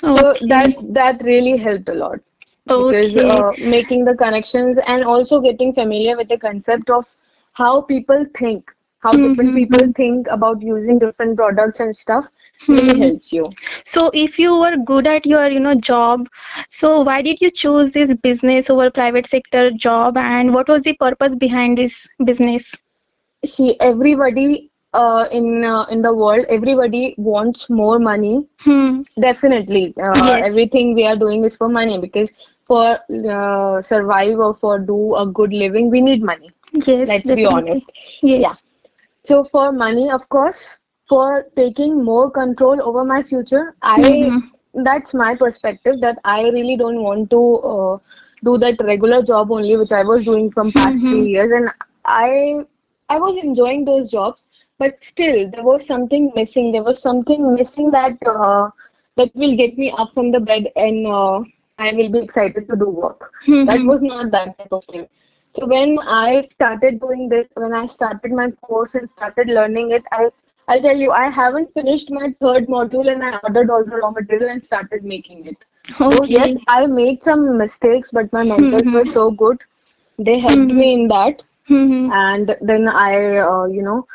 Okay. 0.03 0.39
So 0.39 0.47
that 0.47 0.75
that 0.93 1.21
really 1.23 1.57
helped 1.57 1.89
a 1.89 1.93
lot. 1.93 2.19
Okay. 2.69 3.13
Because 3.13 3.39
uh, 3.39 3.51
making 3.59 4.05
the 4.05 4.15
connections 4.15 4.77
and 4.87 5.03
also 5.03 5.39
getting 5.41 5.73
familiar 5.73 6.15
with 6.15 6.29
the 6.29 6.37
concept 6.37 6.89
of 6.89 7.05
how 7.53 7.81
people 7.81 8.25
think, 8.37 8.71
how 8.99 9.11
mm-hmm. 9.11 9.29
different 9.29 9.55
people 9.55 9.93
think 9.95 10.27
about 10.29 10.61
using 10.61 10.99
different 10.99 11.35
products 11.37 11.79
and 11.79 11.95
stuff 11.95 12.27
really 12.67 12.95
Hmm. 12.95 12.99
helps 12.99 13.31
you. 13.31 13.55
So 13.85 14.09
if 14.13 14.37
you 14.39 14.57
were 14.59 14.75
good 14.77 15.07
at 15.07 15.25
your, 15.25 15.49
you 15.49 15.59
know, 15.59 15.75
job, 15.75 16.27
so 16.69 17.01
why 17.01 17.21
did 17.21 17.41
you 17.41 17.51
choose 17.51 17.91
this 17.91 18.13
business 18.15 18.69
over 18.69 18.89
private 18.91 19.25
sector 19.27 19.71
job 19.71 20.17
and 20.17 20.53
what 20.53 20.67
was 20.67 20.83
the 20.83 20.93
purpose 20.93 21.35
behind 21.35 21.77
this 21.77 22.07
business? 22.23 22.73
See, 23.45 23.77
everybody 23.79 24.71
uh, 24.93 25.25
in 25.31 25.63
uh, 25.63 25.85
in 25.91 26.01
the 26.01 26.13
world, 26.13 26.45
everybody 26.49 27.15
wants 27.17 27.69
more 27.69 27.99
money. 27.99 28.47
Hmm. 28.59 29.01
Definitely, 29.19 29.93
uh, 30.01 30.33
Yes. 30.33 30.47
everything 30.49 30.93
we 30.95 31.05
are 31.05 31.15
doing 31.15 31.43
is 31.45 31.57
for 31.57 31.69
money 31.69 31.97
because 31.99 32.31
for 32.67 32.99
uh, 33.37 33.81
survive 33.81 34.37
or 34.39 34.53
for 34.55 34.79
do 34.79 35.15
a 35.15 35.25
good 35.27 35.53
living, 35.53 35.89
we 35.89 36.01
need 36.01 36.23
money. 36.23 36.49
Yes, 36.73 37.13
Let's 37.13 37.31
be 37.31 37.45
definitely. 37.45 37.45
honest. 37.45 37.93
Yeah. 38.21 38.55
So 39.23 39.43
for 39.45 39.71
money, 39.73 40.09
of 40.11 40.29
course, 40.29 40.78
for 41.09 41.45
taking 41.55 42.03
more 42.03 42.29
control 42.31 42.81
over 42.81 43.03
my 43.03 43.23
future, 43.23 43.75
I 43.81 44.31
Hmm. 44.31 44.53
that's 44.73 45.13
my 45.13 45.35
perspective 45.35 45.99
that 46.01 46.19
I 46.23 46.43
really 46.49 46.77
don't 46.77 47.01
want 47.03 47.29
to 47.31 47.41
uh, 47.73 47.97
do 48.43 48.57
that 48.59 48.77
regular 48.83 49.21
job 49.23 49.51
only, 49.51 49.75
which 49.77 49.91
I 49.91 50.03
was 50.03 50.25
doing 50.25 50.51
from 50.51 50.71
past 50.73 51.01
Hmm. 51.01 51.09
three 51.09 51.27
years, 51.29 51.51
and 51.51 51.69
I 52.05 52.65
I 53.09 53.19
was 53.19 53.37
enjoying 53.43 53.85
those 53.85 54.09
jobs, 54.11 54.47
but 54.79 55.03
still 55.03 55.49
there 55.51 55.63
was 55.63 55.85
something 55.85 56.31
missing. 56.35 56.71
There 56.71 56.83
was 56.83 57.01
something 57.01 57.53
missing 57.53 57.91
that 57.91 58.17
uh, 58.25 58.69
that 59.17 59.31
will 59.35 59.55
get 59.55 59.77
me 59.77 59.91
up 59.97 60.13
from 60.13 60.31
the 60.31 60.39
bed 60.39 60.67
and 60.75 61.05
uh, 61.07 61.41
I 61.77 61.93
will 61.93 62.11
be 62.11 62.19
excited 62.19 62.67
to 62.69 62.75
do 62.75 62.89
work. 62.89 63.31
That 63.65 63.83
Mm-hmm. 63.83 63.87
was 63.87 64.01
not 64.01 64.31
that 64.31 64.57
type 64.57 64.71
of 64.71 64.83
thing. 64.85 65.07
So 65.55 65.65
when 65.65 65.97
I 65.99 66.41
started 66.41 66.99
doing 66.99 67.29
this, 67.29 67.47
when 67.55 67.73
I 67.73 67.85
started 67.87 68.31
my 68.31 68.51
course 68.51 68.95
and 68.95 69.09
started 69.09 69.47
learning 69.47 69.91
it, 69.91 70.03
I 70.11 70.29
I'll 70.69 70.81
tell 70.81 70.97
you, 70.97 71.11
I 71.11 71.29
haven't 71.29 71.73
finished 71.73 72.11
my 72.11 72.33
third 72.41 72.67
module 72.67 73.11
and 73.11 73.23
I 73.23 73.39
ordered 73.43 73.69
all 73.71 73.85
the 73.85 73.97
raw 73.97 74.11
material 74.11 74.49
and 74.51 74.63
started 74.63 75.03
making 75.03 75.47
it. 75.47 75.57
Though 76.07 76.23
yes, 76.23 76.49
I 76.67 76.87
made 76.87 77.23
some 77.23 77.57
mistakes, 77.57 78.11
but 78.11 78.31
my 78.33 78.43
mentors 78.43 78.91
were 78.93 79.05
Mm-hmm. 79.05 79.17
so 79.17 79.31
good. 79.31 79.57
They 80.19 80.39
helped 80.39 80.71
Mm-hmm. 80.71 80.81
me 80.81 80.93
in 80.93 81.07
that, 81.09 81.43
Mm-hmm. 81.69 82.09
and 82.11 82.55
then 82.61 82.87
I, 82.89 83.37
uh, 83.37 83.65
you 83.65 83.83
know, 83.83 84.07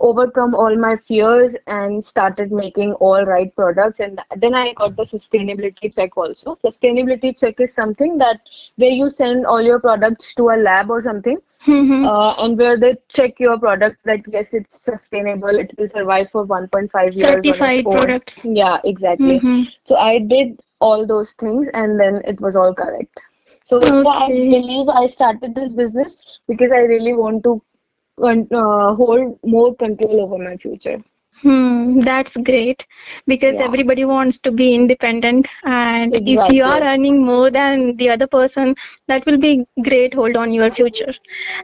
overcome 0.00 0.54
all 0.54 0.76
my 0.76 0.96
fears 0.96 1.54
and 1.66 2.04
started 2.04 2.52
making 2.52 2.92
all 2.94 3.24
right 3.26 3.54
products 3.56 4.00
and 4.00 4.20
then 4.36 4.54
i 4.54 4.72
got 4.74 4.96
the 4.96 5.04
sustainability 5.12 5.94
check 5.94 6.16
also 6.16 6.54
sustainability 6.64 7.32
check 7.38 7.60
is 7.60 7.72
something 7.74 8.18
that 8.18 8.40
where 8.76 8.90
you 9.02 9.10
send 9.10 9.46
all 9.46 9.60
your 9.62 9.80
products 9.80 10.34
to 10.34 10.48
a 10.50 10.58
lab 10.68 10.90
or 10.90 11.00
something 11.02 11.38
Mm-hmm. 11.66 12.08
uh, 12.10 12.34
and 12.38 12.58
where 12.58 12.78
they 12.78 12.96
check 13.08 13.38
your 13.38 13.58
product 13.58 13.98
that 14.04 14.20
yes 14.32 14.52
it's 14.54 14.80
sustainable 14.82 15.58
it 15.64 15.70
will 15.78 15.88
survive 15.88 16.28
for 16.30 16.44
1.5 16.44 17.14
years 17.14 17.46
Certified 17.46 17.90
products. 17.90 18.44
yeah 18.44 18.78
exactly 18.84 19.42
Mm-hmm. 19.42 19.62
so 19.84 19.96
i 19.96 20.18
did 20.18 20.60
all 20.80 21.06
those 21.06 21.32
things 21.34 21.68
and 21.74 21.98
then 22.00 22.20
it 22.26 22.40
was 22.40 22.56
all 22.56 22.74
correct 22.74 23.20
so 23.64 23.80
yeah 23.80 24.02
i 24.12 24.28
believe 24.54 24.88
i 24.88 25.06
started 25.06 25.54
this 25.54 25.74
business 25.74 26.16
because 26.48 26.70
i 26.72 26.80
really 26.94 27.14
want 27.14 27.42
to 27.44 27.60
uh, 28.21 28.95
hold 28.95 29.39
more 29.43 29.75
control 29.75 30.21
over 30.21 30.37
my 30.37 30.55
future. 30.57 31.03
Hmm, 31.41 31.99
that's 32.01 32.35
great 32.37 32.85
because 33.27 33.59
Yeah, 33.59 33.61
everybody 33.61 34.05
wants 34.05 34.39
to 34.41 34.51
be 34.51 34.73
independent, 34.73 35.47
and 35.63 36.17
if 36.25 36.47
you 36.49 36.63
are 36.63 36.81
exactly. 36.81 36.83
earning 36.83 37.23
more 37.25 37.49
than 37.51 37.95
the 37.97 38.09
other 38.09 38.27
person, 38.27 38.75
that 39.07 39.25
will 39.25 39.37
be 39.37 39.65
great 39.83 40.13
hold 40.13 40.35
on 40.37 40.51
your 40.53 40.69
future. 40.71 41.11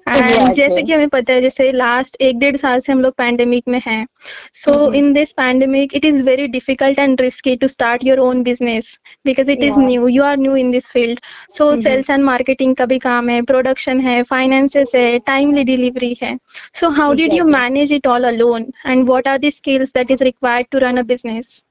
And 0.05 0.55
जैसे 0.55 0.81
Exactly. 0.81 0.83
कि 0.83 0.93
हमें 0.93 1.09
पता 1.09 1.33
है 1.33 1.41
जैसे 1.41 1.71
last 1.71 2.17
एक 2.21 2.39
डेढ़ 2.39 2.57
साल 2.57 2.79
से 2.79 2.91
हम 2.91 3.01
लोग 3.01 3.13
पैंडेमिक 3.17 3.67
में 3.67 3.79
हैं 3.85 4.05
so 4.53 4.73
hmm 4.73 4.99
in 4.99 5.13
this 5.13 5.33
pandemic 5.33 5.93
it 5.99 6.03
is 6.05 6.21
very 6.21 6.47
difficult 6.47 6.97
and 6.99 7.19
risky 7.19 7.55
to 7.57 7.67
start 7.67 8.03
your 8.03 8.19
own 8.19 8.43
business 8.43 8.97
because 9.23 9.47
it 9.55 9.63
is 9.63 9.75
Yeah. 9.75 9.89
new 9.89 10.07
you 10.07 10.23
are 10.23 10.35
new 10.37 10.55
in 10.63 10.71
this 10.71 10.87
field 10.95 11.19
so 11.49 11.69
hmm 11.69 11.85
sales 11.85 12.09
and 12.09 12.25
marketing 12.31 12.75
का 12.81 12.85
भी 12.93 12.99
काम 13.07 13.29
है 13.29 13.41
production 13.53 14.01
है 14.09 14.21
finances 14.33 14.95
है 14.95 15.07
timely 15.31 15.65
delivery 15.73 16.13
है 16.23 16.37
so 16.81 16.91
how 17.01 17.13
did 17.23 17.33
you 17.39 17.45
Exactly. 17.45 17.57
manage 17.57 17.91
it 17.99 18.05
all 18.15 18.29
alone 18.33 18.69
and 18.85 19.07
what 19.13 19.27
are 19.33 19.39
the 19.47 19.51
skills 19.61 19.91
that 19.99 20.09
is 20.17 20.21
required 20.31 20.71
to 20.71 20.79
run 20.87 20.97
a 20.97 21.03
business 21.15 21.63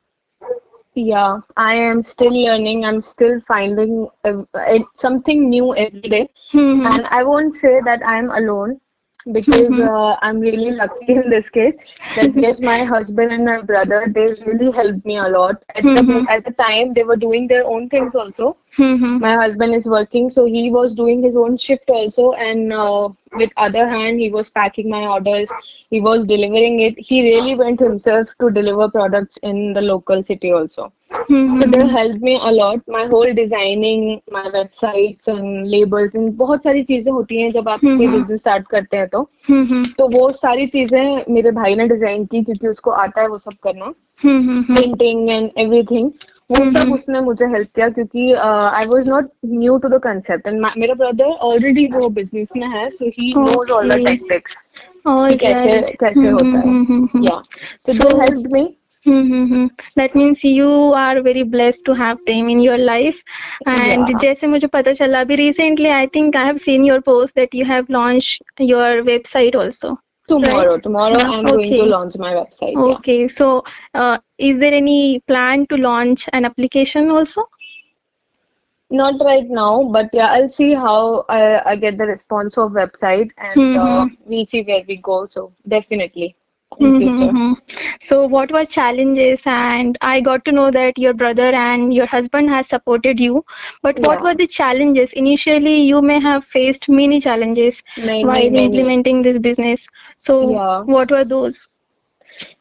Yeah, 0.95 1.41
I 1.57 1.75
am 1.75 2.03
still 2.03 2.33
learning. 2.33 2.85
I'm 2.85 3.03
still 3.03 3.41
finding 3.47 4.09
uh, 4.25 4.43
uh, 4.55 4.79
something 4.99 5.49
new 5.49 5.75
every 5.77 6.09
day. 6.09 6.29
hmm 6.53 6.97
And 6.97 7.07
I 7.11 7.23
won't 7.25 7.55
say 7.55 7.81
that 7.85 8.01
I'm 8.07 8.31
alone 8.31 8.81
because 9.32 9.78
hmm 9.78 9.88
uh, 9.90 10.16
I'm 10.22 10.40
really 10.40 10.72
lucky 10.72 11.14
in 11.14 11.30
this 11.30 11.50
case. 11.50 11.76
That 12.16 12.32
yes, 12.36 12.60
my 12.60 12.84
husband 12.84 13.32
and 13.32 13.46
my 13.46 13.62
brother 13.62 14.08
they 14.14 14.28
really 14.46 14.72
helped 14.72 15.06
me 15.06 15.18
a 15.18 15.28
lot. 15.28 15.64
At 15.76 15.92
the 15.94 16.04
hmm 16.04 16.26
at 16.28 16.44
the 16.46 16.52
time, 16.52 16.94
they 16.94 17.04
were 17.04 17.16
doing 17.18 17.48
their 17.48 17.66
own 17.66 17.90
things 17.90 18.16
also. 18.16 18.58
hmm 18.78 19.18
my 19.24 19.34
husband 19.40 19.74
is 19.76 19.86
working 19.92 20.30
so 20.36 20.44
he 20.46 20.62
was 20.72 20.94
doing 20.94 21.22
his 21.24 21.36
own 21.38 21.58
shift 21.58 21.90
also. 21.90 22.32
And 22.34 22.74
uh, 22.74 23.10
with 23.36 23.52
other 23.58 23.88
hand 23.88 24.20
he 24.20 24.30
was 24.32 24.50
packing 24.50 24.90
my 24.90 25.06
orders 25.08 25.52
he 25.92 26.02
was 26.02 26.26
delivering 26.28 26.80
it 26.80 26.96
he 26.98 27.22
really 27.24 27.56
went 27.56 27.80
himself 27.80 28.30
to 28.40 28.50
deliver 28.52 28.90
products 28.90 29.38
in 29.52 29.74
the 29.74 29.82
local 29.82 30.24
city 30.24 30.52
also 30.52 30.92
mm-hmm. 31.12 31.60
so 31.60 31.68
they 31.70 31.82
hmm 31.82 31.96
helped 31.96 32.22
me 32.22 32.36
a 32.42 32.52
lot 32.52 32.82
my 32.88 33.06
whole 33.14 33.34
designing 33.34 34.22
my 34.32 34.46
websites 34.58 35.28
and 35.28 35.68
labels 35.76 36.16
and 36.16 36.34
बहुत 36.38 36.64
सारी 36.64 36.84
चीज़ें 36.92 37.12
होती 37.12 37.42
हैं 37.42 37.52
जब 37.52 37.70
आप 37.70 37.80
कोई 37.86 38.08
hmm 38.08 38.12
business 38.12 38.40
start 38.42 38.68
करते 38.68 38.98
हैं 38.98 39.08
तो 39.10 39.28
hmm 39.50 39.86
तो 39.98 40.08
वो 40.18 40.30
सारी 40.44 40.68
चीज़ें 40.68 41.34
मेरे 41.34 41.52
भाई 41.52 41.76
ने 41.76 41.88
डिज़ाइन 41.88 42.26
की 42.26 42.44
क्योंकि 42.44 42.68
उसको 42.68 42.92
आता 43.04 43.22
है 43.22 43.28
वो 43.28 43.38
सब 43.38 43.54
करना 43.64 43.94
hmm 44.24 44.64
प्रिंटिंग 44.68 45.30
एंड 45.30 45.50
एवरीथिंग 45.58 46.12
वो 46.52 46.56
सब 46.58 46.82
hmm 46.82 46.94
उसने 46.94 47.22
मुझे 47.22 47.46
हेल्प 47.46 47.70
किया 47.76 47.90
क्योंकि 47.90 48.32
I 48.34 48.86
was 48.86 49.08
not 49.10 49.30
new 49.46 49.78
to 49.78 49.90
the 49.90 50.02
concept 50.04 50.48
and 50.48 50.66
मेरा 50.78 50.94
ब्रदर 51.04 51.32
ऑलरेडी 51.50 51.88
वो 51.96 52.10
बिज़नेस 52.22 52.50
में 52.58 52.68
है 52.68 52.90
so 52.90 53.10
he 53.20 53.34
knows 53.38 53.72
all 53.72 53.90
the 53.90 54.06
tactics 54.08 54.56
कैसे 55.08 55.82
कैसे 56.00 56.20
hmm 56.20 56.32
होता 56.32 56.58
है 56.58 56.66
hmm 56.66 56.88
hmm 56.92 57.06
hmm 57.12 57.30
yeah 57.30 57.42
so 57.88 58.10
they 58.10 58.22
helped 58.22 58.52
me 58.54 58.68
Mm-hmm. 59.06 59.68
That 59.96 60.16
means 60.16 60.44
you 60.44 60.68
are 60.68 61.22
very 61.22 61.44
blessed 61.44 61.86
to 61.86 61.94
have 61.94 62.18
them 62.26 62.50
in 62.50 62.60
your 62.60 62.78
life. 62.78 63.22
And 63.68 64.20
जैसे 64.22 64.48
मुझे 64.48 64.68
पता 64.68 64.94
चला 64.94 65.20
अभी 65.22 65.36
recently, 65.38 65.92
I 65.92 66.08
think 66.08 66.36
I 66.36 66.46
have 66.46 66.60
seen 66.60 66.84
your 66.84 67.02
post 67.02 67.36
that 67.36 67.54
you 67.54 67.66
have 67.66 67.90
launched 67.90 68.42
your 68.60 69.04
website 69.04 69.56
also, 69.56 69.96
right? 70.44 70.68
tomorrow 70.68 70.78
tomorrow 70.78 71.20
Yeah. 71.20 71.32
i'm 71.36 71.50
going 71.50 71.76
to 71.76 71.84
launch 71.84 72.18
my 72.18 72.34
website 72.34 72.82
yeah 72.86 73.00
Okay. 73.00 73.28
So, 73.28 73.64
uh, 73.94 74.20
is 74.38 74.60
there 74.60 74.74
any 74.74 75.20
plan 75.28 75.66
to 75.68 75.78
launch 75.78 76.30
an 76.34 76.46
application 76.46 77.10
also? 77.10 77.48
not 78.90 79.20
right 79.26 79.50
now 79.50 79.84
but 79.96 80.10
yeah 80.14 80.32
i'll 80.34 80.50
see 80.50 80.74
how 80.74 81.24
i, 81.30 81.72
I 81.72 81.76
get 81.76 81.98
the 81.98 82.06
response 82.06 82.58
of 82.58 82.72
website 82.72 83.32
and 83.38 83.76
uh, 83.76 84.06
Mm-hmm. 84.06 84.16
we 84.26 84.46
see 84.46 84.64
where 84.64 84.84
we 84.88 84.98
go 84.98 85.28
so 85.30 85.52
definitely 85.68 86.36
Mm-hmm. 86.82 87.54
So, 88.02 88.26
what 88.28 88.52
were 88.52 88.66
challenges? 88.66 89.42
And 89.46 89.98
I 90.02 90.20
got 90.22 90.44
to 90.46 90.52
know 90.52 90.70
that 90.72 90.98
your 90.98 91.14
brother 91.14 91.50
and 91.64 91.94
your 91.94 92.06
husband 92.06 92.50
has 92.50 92.68
supported 92.68 93.20
you. 93.20 93.44
But 93.82 94.00
what 94.00 94.20
yeah 94.20 94.24
were 94.24 94.34
the 94.36 94.48
challenges? 94.48 95.14
Initially, 95.14 95.76
you 95.82 96.02
may 96.02 96.20
have 96.20 96.44
faced 96.46 96.90
many 96.90 97.20
challenges 97.22 97.84
many 97.98 98.22
while 98.22 98.56
many 98.58 98.66
implementing 98.68 99.22
this 99.24 99.38
business. 99.40 99.88
So, 100.18 100.62
yeah 100.62 100.84
what 100.86 101.12
were 101.12 101.24
those? 101.26 101.68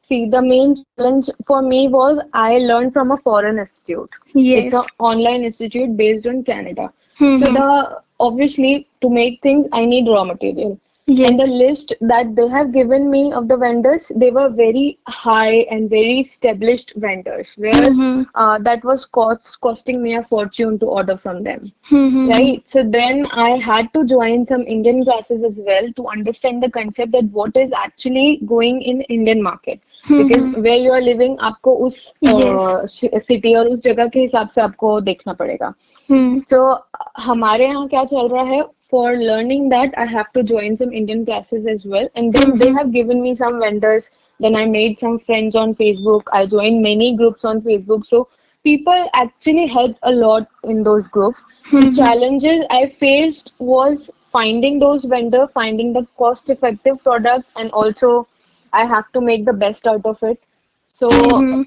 See, 0.02 0.28
the 0.28 0.42
main 0.42 0.74
challenge 0.76 1.30
for 1.46 1.62
me 1.62 1.88
was 1.88 2.20
I 2.32 2.58
learned 2.58 2.92
from 2.92 3.10
a 3.12 3.16
foreign 3.16 3.58
institute. 3.58 4.10
Yes. 4.34 4.54
It's 4.54 4.72
an 4.72 4.84
online 4.98 5.44
institute 5.44 5.96
based 5.96 6.26
on 6.26 6.44
Canada. 6.44 6.92
So 7.34 7.46
Mm-hmm. 7.46 7.52
the 7.52 8.02
obviously 8.20 8.88
to 9.02 9.08
make 9.10 9.42
things 9.42 9.66
I 9.72 9.84
need 9.86 10.08
raw 10.08 10.24
material. 10.24 10.78
And 11.06 11.38
the 11.38 11.46
list 11.46 11.92
that 12.00 12.34
they 12.34 12.48
have 12.48 12.72
given 12.72 13.10
me 13.10 13.32
of 13.32 13.48
the 13.48 13.56
vendors, 13.56 14.10
they 14.14 14.30
were 14.30 14.48
very 14.48 14.98
high 15.06 15.66
and 15.70 15.88
very 15.90 16.20
established 16.20 16.92
vendors, 16.96 17.54
where 17.56 17.72
Mm-hmm. 17.74 18.22
uh, 18.34 18.58
that 18.60 18.82
was 18.84 19.04
cost 19.04 19.60
costing 19.60 20.02
me 20.02 20.14
a 20.16 20.22
fortune 20.24 20.78
to 20.78 20.86
order 20.86 21.16
from 21.16 21.42
them. 21.42 21.72
Mm-hmm. 21.90 22.28
Right. 22.28 22.68
So 22.68 22.82
then 22.82 23.26
I 23.32 23.50
had 23.56 23.92
to 23.94 24.04
join 24.06 24.46
some 24.46 24.62
Indian 24.62 25.04
classes 25.04 25.42
as 25.44 25.54
well 25.56 25.92
to 25.92 26.08
understand 26.08 26.62
the 26.62 26.70
concept 26.70 27.12
that 27.12 27.24
what 27.24 27.56
is 27.56 27.70
actually 27.76 28.40
going 28.46 28.82
in 28.82 29.02
Indian 29.02 29.42
market. 29.42 29.80
Living 30.10 31.36
आपको 31.40 31.74
उस 31.86 32.12
city 32.24 33.54
और 33.54 33.68
उस 33.68 33.80
जगह 33.84 34.06
के 34.06 34.20
हिसाब 34.20 34.48
से 34.48 34.60
आपको 34.60 35.00
देखना 35.00 35.32
पड़ेगा। 35.32 35.72
सो 36.10 36.78
हमारे 37.18 37.66
यहाँ 37.66 37.86
क्या 37.88 38.04
चल 38.04 38.28
रहा 38.28 38.42
है? 38.42 38.62
For 38.90 39.16
learning 39.16 39.70
that 39.70 39.94
I 39.98 40.06
have 40.06 40.24
to 40.34 40.42
join 40.42 40.76
some 40.76 40.92
Indian 40.92 41.24
classes 41.24 41.66
as 41.66 41.82
well 41.86 42.08
and 42.16 42.36
they 42.36 42.70
have 42.70 42.90
given 42.90 43.20
me 43.20 43.34
some 43.36 43.56
vendors 43.56 44.10
then 44.42 44.56
I 44.56 44.66
made 44.66 44.96
some 44.98 45.16
friends 45.16 45.56
on 45.56 45.72
Facebook 45.72 46.30
I 46.34 46.46
join 46.46 46.82
many 46.82 47.10
groups 47.12 47.44
on 47.46 47.60
Facebook 47.60 48.04
so 48.04 48.22
people 48.64 49.08
actually 49.20 49.66
help 49.66 49.96
a lot 50.02 50.44
in 50.64 50.82
those 50.82 51.04
groups 51.14 51.44
challenges 51.74 52.64
I 52.72 52.86
faced 52.86 53.50
was 53.62 54.10
finding 54.32 54.80
those 54.80 55.06
vendor 55.06 55.44
finding 55.44 55.94
the 55.94 56.06
cost 56.18 56.50
effective 56.50 56.94
product 56.94 57.60
and 57.60 57.70
also 57.72 58.26
I 58.74 58.86
have 58.86 59.12
to 59.12 59.20
make 59.20 59.44
the 59.46 59.52
best 59.54 59.86
out 59.86 60.06
of 60.06 60.22
it. 60.22 60.42
So 60.88 61.10
Mm-hmm. 61.12 61.62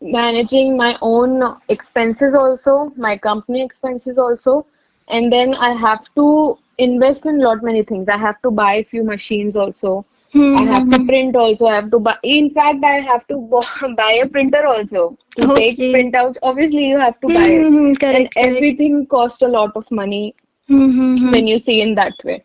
managing 0.00 0.76
my 0.76 0.96
own 1.02 1.42
expenses 1.68 2.34
also, 2.34 2.92
my 2.96 3.16
company 3.16 3.62
expenses 3.64 4.18
also, 4.18 4.66
and 5.08 5.32
then 5.32 5.54
I 5.54 5.70
have 5.72 6.04
to 6.16 6.58
invest 6.78 7.26
in 7.26 7.38
lot 7.40 7.62
many 7.62 7.82
things. 7.82 8.08
I 8.08 8.18
have 8.18 8.40
to 8.42 8.50
buy 8.50 8.74
a 8.74 8.84
few 8.84 9.04
machines 9.04 9.56
also. 9.56 10.04
I 10.54 10.64
have 10.64 10.88
to 10.90 10.98
Mm-hmm. 10.98 11.10
print 11.10 11.36
also. 11.36 11.66
I 11.66 11.74
have 11.76 11.90
to 11.92 11.98
buy. 11.98 12.16
In 12.22 12.50
fact, 12.50 12.84
I 12.84 12.96
have 13.10 13.26
to 13.28 13.36
buy 13.96 14.12
a 14.22 14.28
printer 14.28 14.66
also 14.66 15.16
to 15.36 15.48
take 15.50 15.80
Okay. 15.80 15.94
printouts. 15.94 16.38
Obviously, 16.42 16.86
you 16.88 16.98
have 16.98 17.20
to 17.20 17.30
buy 17.30 17.48
it, 17.62 17.68
Mm-hmm. 17.68 17.94
and 18.10 18.28
Correct. 18.28 18.40
Correct. 18.40 18.68
everything 18.76 19.06
costs 19.06 19.42
a 19.42 19.48
lot 19.48 19.76
of 19.76 19.90
money 19.90 20.34
Mm-hmm. 20.70 21.30
when 21.30 21.46
you 21.46 21.58
see 21.60 21.80
in 21.80 21.94
that 21.94 22.14
way. 22.24 22.44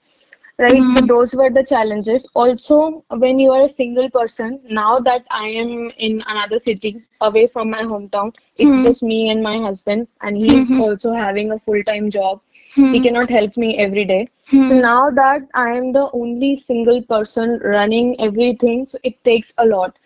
Right, 0.59 0.89
so 0.89 0.99
Mm-hmm. 0.99 1.07
those 1.07 1.33
were 1.35 1.49
the 1.49 1.63
challenges. 1.63 2.27
Also, 2.33 3.03
when 3.09 3.39
you 3.39 3.51
are 3.51 3.63
a 3.63 3.69
single 3.69 4.09
person, 4.09 4.59
now 4.69 4.99
that 4.99 5.25
I 5.29 5.47
am 5.47 5.91
in 5.97 6.21
another 6.27 6.59
city 6.59 7.03
away 7.21 7.47
from 7.47 7.69
my 7.71 7.83
hometown, 7.83 8.33
it's 8.57 8.75
Mm-hmm. 8.75 8.87
just 8.87 9.03
me 9.03 9.29
and 9.29 9.41
my 9.43 9.57
husband, 9.57 10.07
and 10.21 10.37
he's 10.37 10.71
Mm-hmm. 10.71 10.79
also 10.79 11.13
having 11.13 11.51
a 11.51 11.59
full-time 11.59 12.09
job. 12.11 12.41
He 12.89 12.99
Mm-hmm. 12.99 13.01
cannot 13.01 13.29
help 13.29 13.57
me 13.57 13.77
every 13.77 14.05
day. 14.05 14.27
So 14.61 14.75
now 14.75 15.09
that 15.11 15.47
I 15.53 15.71
am 15.77 15.91
the 15.93 16.09
only 16.13 16.57
single 16.67 17.01
person 17.03 17.59
running 17.63 18.19
everything, 18.19 18.87
so 18.87 18.97
it 19.03 19.23
takes 19.23 19.53
a 19.57 19.65
lot. 19.65 19.97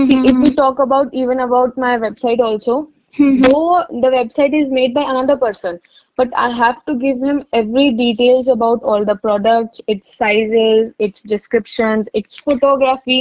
See, 0.00 0.20
if 0.24 0.38
we 0.40 0.52
talk 0.54 0.78
about 0.78 1.12
even 1.14 1.40
about 1.40 1.76
my 1.76 1.96
website 1.98 2.40
also, 2.40 2.88
though 3.28 3.84
the 3.90 4.08
website 4.18 4.52
is 4.54 4.70
made 4.70 4.94
by 4.94 5.02
another 5.02 5.36
person 5.36 5.80
but 6.19 6.33
i 6.43 6.49
have 6.57 6.77
to 6.89 6.93
give 7.03 7.21
him 7.27 7.39
every 7.59 7.85
details 8.01 8.47
about 8.53 8.83
all 8.83 9.05
the 9.09 9.15
products 9.25 9.81
its 9.93 10.15
sizes 10.21 10.91
its 11.07 11.21
descriptions 11.33 12.09
its 12.21 12.37
photography 12.47 13.19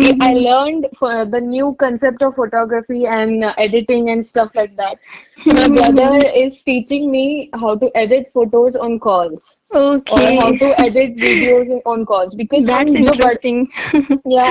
i 0.00 0.12
I 0.28 0.32
Mhm. 0.32 0.44
learned 0.46 0.86
for 0.98 1.12
the 1.34 1.40
new 1.40 1.74
concept 1.82 2.22
of 2.22 2.34
photography 2.36 3.06
and 3.06 3.44
uh, 3.44 3.52
editing 3.66 4.10
and 4.10 4.26
stuff 4.30 4.50
like 4.60 4.76
that 4.76 4.98
so 5.44 5.52
my 5.58 5.66
brother 5.76 6.10
Mhm. 6.10 6.24
is 6.42 6.62
teaching 6.70 7.10
me 7.16 7.24
how 7.64 7.74
to 7.84 7.90
edit 8.04 8.30
photos 8.38 8.76
on 8.86 8.98
calls 9.08 9.58
or 10.18 10.24
how 10.40 10.48
Okay, 10.48 10.62
to 10.64 10.72
edit 10.86 11.16
videos 11.26 11.74
on 11.94 12.04
calls 12.12 12.34
because 12.42 12.66
हम 12.76 12.94
that's 12.94 12.94
जो 13.04 13.14
बड़ 13.24 13.34
interesting. 13.34 13.66
या 14.32 14.46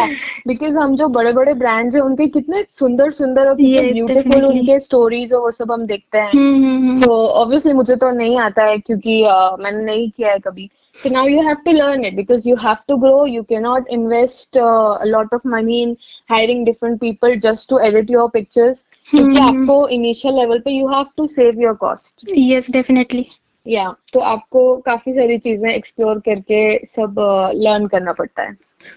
because 0.47 0.75
हम 0.77 0.95
जो 0.97 1.07
बड़े 1.17 1.31
बड़े 1.33 1.53
brands 1.53 1.95
हैं 1.95 2.01
उनके 2.01 2.27
कितने 2.37 2.63
सुंदर 2.63 3.11
सुंदर 3.11 3.47
और 3.49 3.55
कितने 3.59 3.83
Yes, 3.83 3.93
ब्यूटीफुल 3.93 4.43
definitely. 4.43 4.45
उनके 4.45 4.79
स्टोरीज 4.79 5.33
और 5.33 5.41
वो 5.41 5.51
सब 5.51 5.71
हम 5.71 5.85
देखते 5.87 6.17
हैं 6.17 6.35
Hmm. 6.35 7.03
तो 7.03 7.09
ऑब्वियसली 7.41 7.73
मुझे 7.90 7.96
तो 8.00 8.10
नहीं 8.16 8.38
आता 8.40 8.64
है 8.64 8.78
क्योंकि 8.78 9.22
अ, 9.22 9.56
मैंने 9.60 9.84
नहीं 9.84 10.10
किया 10.10 10.32
है 10.32 10.38
कभी 10.48 10.70
so 11.02 11.10
now 11.12 11.20
you 11.26 11.42
have 11.44 11.60
to 11.66 11.72
learn 11.74 12.02
it 12.06 12.16
because 12.16 12.46
you 12.46 12.54
have 12.62 12.80
to 12.92 12.96
grow 13.02 13.20
you 13.24 13.42
cannot 13.44 13.86
invest 13.96 14.56
uh, 14.62 14.98
a 15.04 15.06
lot 15.12 15.30
of 15.36 15.44
money 15.52 15.78
in 15.84 15.94
hiring 16.32 16.64
different 16.64 17.00
people 17.04 17.36
just 17.44 17.68
to 17.70 17.78
edit 17.86 18.10
your 18.16 18.26
pictures 18.34 18.82
क्योंकि 19.10 19.38
Hmm. 19.38 19.46
आपको 19.46 19.76
इनिशियल 19.98 20.34
लेवल 20.40 20.58
पे 20.66 20.74
you 20.78 20.90
have 20.94 21.08
to 21.20 21.28
save 21.36 21.62
your 21.66 21.74
cost 21.84 22.26
Yes, 22.40 22.68
definitely. 22.78 23.24
या 23.66 23.90
तो 24.12 24.20
आपको 24.20 24.76
काफ़ी 24.86 25.12
सारी 25.12 25.38
चीज़ें 25.38 25.70
explore 25.70 26.18
करके 26.28 26.60
सब 26.96 27.16
लर्न 27.54 27.86
करना 27.86 28.12
पड़ता 28.12 28.42
है 28.42 28.56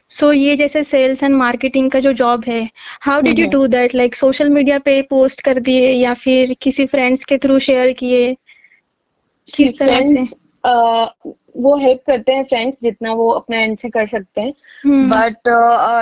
सो 0.10 0.32
ये 0.34 0.56
जैसे 0.58 0.84
सेल्स 0.84 1.24
एंड 1.24 1.36
मार्केटिंग 1.36 1.92
का 1.92 2.00
जो 2.00 2.14
जॉब 2.14 2.44
है 2.48 2.70
how 3.02 3.22
did 3.22 3.40
you 3.40 3.46
hmm 3.46 3.52
do 3.52 3.68
that 3.68 3.96
like 3.96 4.16
social 4.16 4.50
media 4.50 4.80
पे 4.86 5.02
पोस्ट 5.10 5.42
कर 5.42 5.60
दिए 5.60 5.92
या 5.92 6.14
फिर 6.14 6.56
किसी 6.62 6.86
फ्रेंड्स 6.86 7.26
के 7.26 7.38
थ्रू 7.38 7.60
शेयर 7.60 7.92
किए 7.94 8.36
किस 9.50 9.78
तरह 9.80 9.92
से 9.92 10.04
फ्रेंड्स 10.04 10.34
वो 11.58 11.76
हेल्प 11.78 12.02
करते 12.08 12.34
हैं 12.34 12.44
फ्रेंड्स 12.44 12.78
जितना 12.82 13.12
वो 13.14 13.30
अपने 13.30 13.64
एंड 13.64 13.78
से 13.78 13.90
कर 13.90 14.06
सकते 14.08 14.42
हैं। 14.42 14.54
हम्म। 14.86 15.10
बट 15.10 15.50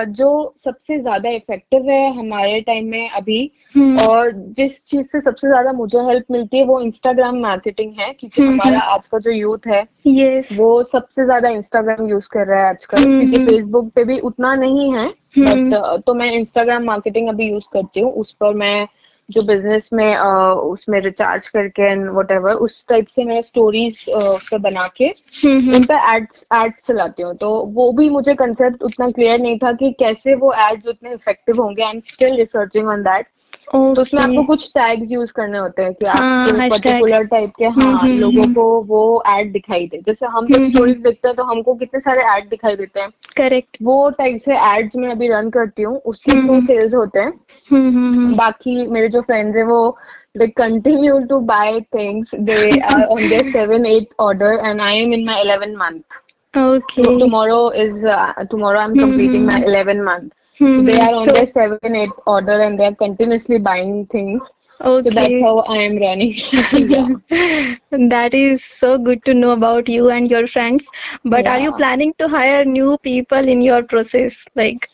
जो 0.10 0.30
सबसे 0.66 1.00
ज़्यादा 1.00 1.30
इफ़ेक्टिव 1.30 1.90
है 1.90 2.14
हमारे 2.16 2.62
टाइम 2.62 2.88
में 2.88 3.10
अभी 3.10 3.40
हम्म। 3.76 4.00
और 4.02 4.32
जिस 4.32 4.84
चीज़ 4.84 5.02
से 5.02 5.22
सबसे 5.22 5.48
ज़्यादा 5.48 5.74
मुझे 5.74 6.00
हेल्प 6.00 6.26
मिलती 6.32 6.58
है 6.58 6.66
वो 6.66 6.80
इंस्टाग्राम 6.82 7.40
मार्केटिंग 7.40 7.94
है 8.00 8.12
क्योंकि 8.14 8.42
हम्म, 8.42 8.52
हमारा 8.52 8.80
आज 8.86 9.08
का 9.08 9.18
जो 9.18 9.32
यूथ 9.32 9.68
है 9.68 9.86
यस 10.08 10.50
वो 10.58 10.72
सबसे 10.84 11.26
ज़्यादा 11.26 11.50
इंस्टाग्राम 11.50 12.08
यूज़ 12.10 12.30
कर 12.30 12.48
रहा 12.48 12.64
है 12.64 12.70
आजकल 12.70 13.04
क्योंकि 13.04 13.46
फेसबुक 13.46 13.92
पे 13.96 14.04
भी 14.04 14.20
उतना 14.22 14.56
नहीं 14.56 14.92
है 14.94 15.08
बट 15.40 16.04
तो 16.06 16.14
मैं 16.14 16.32
इंस्टाग्राम 16.32 16.84
मार्केटिंग 16.84 17.30
अभी 17.30 17.50
यूज़ 17.50 17.66
करती 17.74 18.00
हूँ 18.00 18.14
उस 18.14 18.34
पर 18.34 18.54
मैं 18.54 18.88
जो 19.32 19.42
बिज़नेस 19.42 19.90
में 19.94 20.16
uh, 20.16 20.56
उसमें 20.74 21.00
रिचार्ज 21.02 21.48
करके 21.48 21.92
एंड 21.92 22.10
वट 22.10 22.32
उस 22.32 22.86
टाइप 22.88 23.08
से 23.08 23.24
मैं 23.24 23.42
स्टोरीज 23.42 24.06
uh, 24.16 24.60
बना 24.60 24.88
के 25.02 25.10
उन 25.48 25.84
पर 25.84 26.16
एड्स 26.16 26.46
एड्स 26.54 26.86
चलाती 26.88 27.24
हूँ। 27.24 27.36
तो 27.36 27.50
वो 27.74 27.92
भी 27.92 28.10
मुझे 28.10 28.34
कंसेप्ट 28.36 28.84
उतना 28.84 29.10
क्लियर 29.12 29.40
नहीं 29.40 29.58
था 29.58 29.72
कि 29.74 29.92
कैसे 30.00 30.36
वो 30.36 30.54
एड्स 30.54 30.88
उतने 30.88 31.14
इफ़ेक्टिव 31.14 31.62
होंगे। 31.62 31.84
I 31.84 31.94
am 31.94 32.00
still 32.06 32.36
researching 32.36 32.88
on 32.88 33.04
that 33.04 33.28
तो 33.74 34.02
उसमें 34.02 34.22
आपको 34.22 34.44
कुछ 34.44 34.70
टैग्स 34.70 35.12
यूज़ 35.12 35.34
करने 35.34 35.58
होते 35.58 35.82
हैं 35.82 35.94
कि 35.94 36.06
हाँ 36.06 36.48
आपको 36.48 36.70
पर्टिकुलर 36.70 37.24
टाइप 37.24 37.54
के 37.58 37.66
हम्म 37.66 37.82
हाँ 37.82 38.02
हम्म 38.02 38.18
लोगों 38.20 38.44
हम्म। 38.44 38.54
को 38.54 38.82
वो 38.82 39.24
एड 39.28 39.52
दिखाई 39.52 39.86
दे। 39.88 39.98
जैसे 39.98 40.26
हम 40.26 40.48
जब 40.48 40.54
हम्म 40.56 40.64
हम्म। 40.66 40.76
स्टोरीज 40.76 40.98
देखते 40.98 41.28
हैं 41.28 41.38
तो 41.38 41.44
हमको 41.44 41.74
कितने 41.74 42.00
सारे 42.00 42.22
एड 42.38 42.50
दिखाई 42.50 42.76
देते 42.76 43.00
हैं। 43.00 43.10
करेक्ट 43.38 43.78
वो 43.84 44.10
टाइप 44.10 44.40
से 44.40 44.58
एड्स 44.58 44.96
में 44.96 45.10
अभी 45.10 45.28
रन 45.28 45.50
करती 45.50 45.84
हूँ 45.84 45.98
उसके 45.98 46.32
हम्म 46.32 46.46
थ्रू 46.46 46.54
हम्म। 46.54 46.66
सेल्स 46.66 46.94
होते 46.94 47.20
हैं। 47.20 47.34
हम्म 47.72 47.88
हम्म 47.88 48.14
हम्म। 48.14 48.36
बाकी 48.36 48.88
मेरे 48.88 49.08
जो 49.08 49.22
फ्रेंड्स 49.22 49.58
है 49.58 49.64
वो 49.64 49.98
they 50.40 50.46
continue 50.58 51.16
to 51.28 51.38
buy 51.48 51.86
things 51.92 52.30
they 52.50 52.82
are 52.82 53.06
on 53.16 53.24
their 53.30 53.52
7 53.56 53.86
8 53.86 54.14
order 54.18 54.52
and 54.70 54.82
i 54.82 54.92
am 55.00 55.12
in 55.14 55.26
my 55.26 55.40
11 55.42 55.74
month. 55.78 56.20
Okay 56.58 57.04
so 57.04 57.18
tomorrow 57.20 57.70
is 57.82 58.06
uh, 58.06 58.46
tomorrow 58.54 58.80
i'm 58.80 58.92
hmm 58.92 59.04
completing 59.04 59.46
my 59.50 59.56
hmm 59.56 59.72
11 59.72 60.02
month 60.06 60.32
Mm-hmm. 60.62 60.76
So 60.76 60.92
they 60.92 61.00
are 61.00 61.16
on 61.16 61.26
so, 61.26 61.32
their 61.32 61.48
seven 61.48 61.96
eight 61.96 62.10
order 62.28 62.62
and 62.62 62.80
they 62.80 62.86
are 62.86 62.96
continuously 62.96 63.58
buying 63.58 64.06
things. 64.08 64.44
Okay. 64.80 65.10
So 65.10 65.16
that's 65.16 65.42
how 65.42 65.60
I 65.60 65.78
am 65.78 65.98
running. 65.98 66.34
yeah. 66.72 67.76
That 67.92 68.34
is 68.34 68.64
so 68.64 68.98
good 68.98 69.24
to 69.26 69.34
know 69.34 69.52
about 69.52 69.90
you 69.90 70.10
and 70.10 70.30
your 70.30 70.48
friends. 70.48 70.86
But 71.24 71.46
yeah. 71.46 71.56
are 71.56 71.60
you 71.60 71.72
planning 71.74 72.14
to 72.20 72.28
hire 72.28 72.64
new 72.64 72.98
people 73.00 73.48
in 73.48 73.62
your 73.62 73.84
process? 73.84 74.46
Like 74.56 74.88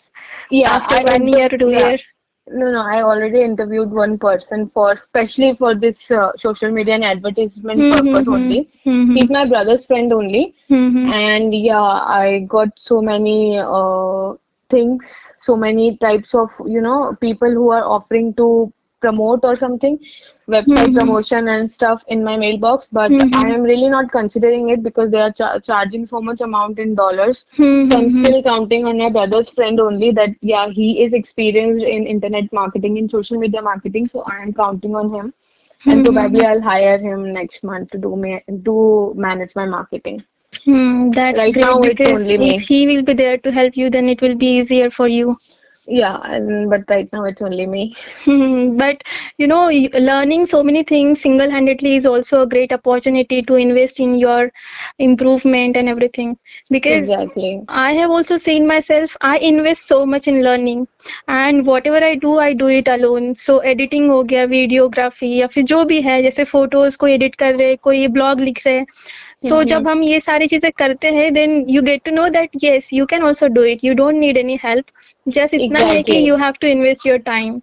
yeah, 0.50 0.72
after 0.72 0.98
I 0.98 1.04
one 1.04 1.28
year, 1.28 1.50
two 1.50 1.72
yeah. 1.72 1.88
years? 1.88 2.04
No, 2.50 2.72
no, 2.72 2.82
I 2.82 3.02
already 3.02 3.42
interviewed 3.42 3.92
one 3.92 4.18
person 4.18 4.70
for 4.74 4.94
especially 4.94 5.54
for 5.56 5.76
this 5.76 6.10
uh, 6.10 6.32
social 6.38 6.72
media 6.72 6.96
and 6.96 7.04
advertisement 7.04 7.80
mm-hmm. 7.80 8.08
purpose 8.08 8.26
hmm. 8.28 8.34
only. 8.34 8.70
Mm-hmm. 8.86 9.16
He's 9.16 9.30
my 9.30 9.46
brother's 9.46 9.86
friend 9.86 10.14
only. 10.14 10.56
And 10.70 11.54
yeah, 11.54 11.82
I 11.82 12.46
got 12.48 12.80
so 12.80 13.02
many 13.02 13.60
uh, 13.60 14.36
things 14.70 15.32
so 15.42 15.56
many 15.56 15.98
types 15.98 16.34
of 16.34 16.50
you 16.66 16.82
know 16.82 17.16
people 17.22 17.50
who 17.52 17.70
are 17.72 17.84
offering 17.84 18.34
to 18.34 18.72
promote 19.02 19.44
or 19.44 19.56
something 19.56 19.98
website 20.48 20.94
hmm, 20.96 20.98
promotion 20.98 21.48
and 21.50 21.70
stuff 21.72 22.04
in 22.08 22.24
my 22.24 22.36
mailbox 22.38 22.88
but 23.00 23.14
hmm, 23.14 23.28
i 23.42 23.44
hmm, 23.44 23.54
am 23.56 23.62
really 23.70 23.90
not 23.96 24.12
considering 24.12 24.70
it 24.70 24.84
because 24.84 25.10
they 25.12 25.22
are 25.26 25.32
cha- 25.32 25.60
charging 25.60 26.06
so 26.06 26.22
much 26.22 26.42
amount 26.42 26.80
in 26.80 26.96
dollars. 26.96 27.46
Hmm, 27.58 27.84
so 27.90 27.98
i'm 27.98 28.10
hmm, 28.10 28.16
hmm, 28.16 28.30
still 28.30 28.42
counting 28.44 28.86
on 28.86 28.98
my 28.98 29.10
brother's 29.10 29.50
friend 29.50 29.80
only 29.80 30.12
that 30.12 30.30
yeah 30.42 30.68
he 30.80 30.88
is 31.04 31.14
experienced 31.14 31.86
in 31.86 32.06
internet 32.16 32.52
marketing 32.62 32.98
in 32.98 33.10
social 33.10 33.38
media 33.46 33.62
marketing 33.62 34.08
so 34.08 34.24
i 34.36 34.38
am 34.42 34.54
counting 34.54 34.96
on 34.96 35.14
him. 35.14 35.34
And 35.90 36.04
probably 36.04 36.44
i'll 36.46 36.62
hire 36.62 36.98
him 36.98 37.32
next 37.34 37.64
month 37.64 37.90
to 37.92 37.98
do 37.98 38.16
me 38.16 38.42
to 38.66 39.14
manage 39.16 39.56
my 39.56 39.66
marketing 39.66 40.24
hmm. 40.65 41.11
That's 41.11 41.49
Right 41.49 41.57
great 41.57 41.67
now, 41.67 41.83
it's 41.85 42.01
because 42.01 42.07
only 42.07 42.37
if 42.39 42.39
me. 42.39 42.61
he 42.61 42.87
will 42.87 43.03
be 43.03 43.15
there 43.15 43.39
to 43.39 43.51
help 43.53 43.77
you, 43.77 43.91
then 43.91 44.09
it 44.09 44.21
will 44.23 44.35
be 44.37 44.59
easier 44.59 44.91
for 44.91 45.09
you. 45.09 45.37
Yeah, 45.87 46.19
and 46.25 46.71
but 46.71 46.83
right 46.89 47.09
now 47.13 47.25
it's 47.25 47.43
only 47.43 47.67
me. 47.67 47.95
Hmm, 48.25 48.77
but 48.77 49.03
you 49.39 49.47
know, 49.47 49.65
y- 49.67 49.89
learning 49.99 50.47
so 50.47 50.63
many 50.63 50.83
things 50.85 51.21
single-handedly 51.23 51.97
is 51.97 52.07
also 52.07 52.43
a 52.43 52.47
great 52.47 52.73
opportunity 52.73 53.43
to 53.43 53.55
invest 53.55 53.99
in 54.01 54.15
your 54.17 54.51
improvement 54.99 55.77
and 55.77 55.89
everything. 55.89 56.37
Because 56.71 57.11
Exactly. 57.11 57.67
I 57.69 57.93
have 57.95 58.11
also 58.11 58.39
seen 58.39 58.67
myself, 58.67 59.17
I 59.21 59.39
invest 59.39 59.87
so 59.87 60.05
much 60.07 60.27
in 60.29 60.43
learning 60.43 60.87
and 61.29 61.67
whatever 61.67 61.97
I 62.05 62.15
do, 62.17 62.39
I 62.39 62.53
do 62.55 62.69
it 62.69 62.89
alone. 62.89 63.35
So 63.35 63.59
editing 63.61 64.09
हो 64.11 64.23
गया, 64.33 64.47
videography 64.55 65.35
या 65.39 65.47
फिर 65.57 65.65
जो 65.75 65.85
भी 65.93 66.01
है 66.03 66.23
जैसे 66.23 66.45
photos 66.55 66.97
को 66.97 67.07
edit 67.09 67.35
कर 67.45 67.55
रहे 67.57 67.77
कोई 67.89 68.07
ब्लॉग 68.19 68.41
लिख 68.41 68.67
रहे 68.67 68.85
सो 69.44 69.56
Mm-hmm. 69.56 69.70
जब 69.70 69.88
हम 69.88 70.02
ये 70.04 70.20
सारी 70.20 70.48
चीज़ें 70.48 70.72
करते 70.78 71.08
हैं 71.12 71.34
then 71.34 71.66
you 71.70 71.82
get 71.82 72.04
to 72.06 72.12
know 72.12 72.28
that 72.30 72.50
yes 72.64 72.90
you 72.94 73.06
can 73.06 73.24
also 73.24 73.48
do 73.48 73.64
it 73.64 73.84
you 73.84 73.94
don't 73.94 74.16
need 74.16 74.38
any 74.38 74.58
help 74.64 74.86
just 75.28 75.54
इतना 75.54 75.80
है 75.80 76.02
कि 76.04 76.18
you 76.30 76.36
have 76.36 76.54
to 76.62 76.68
invest 76.68 77.08
your 77.08 77.18
time 77.32 77.62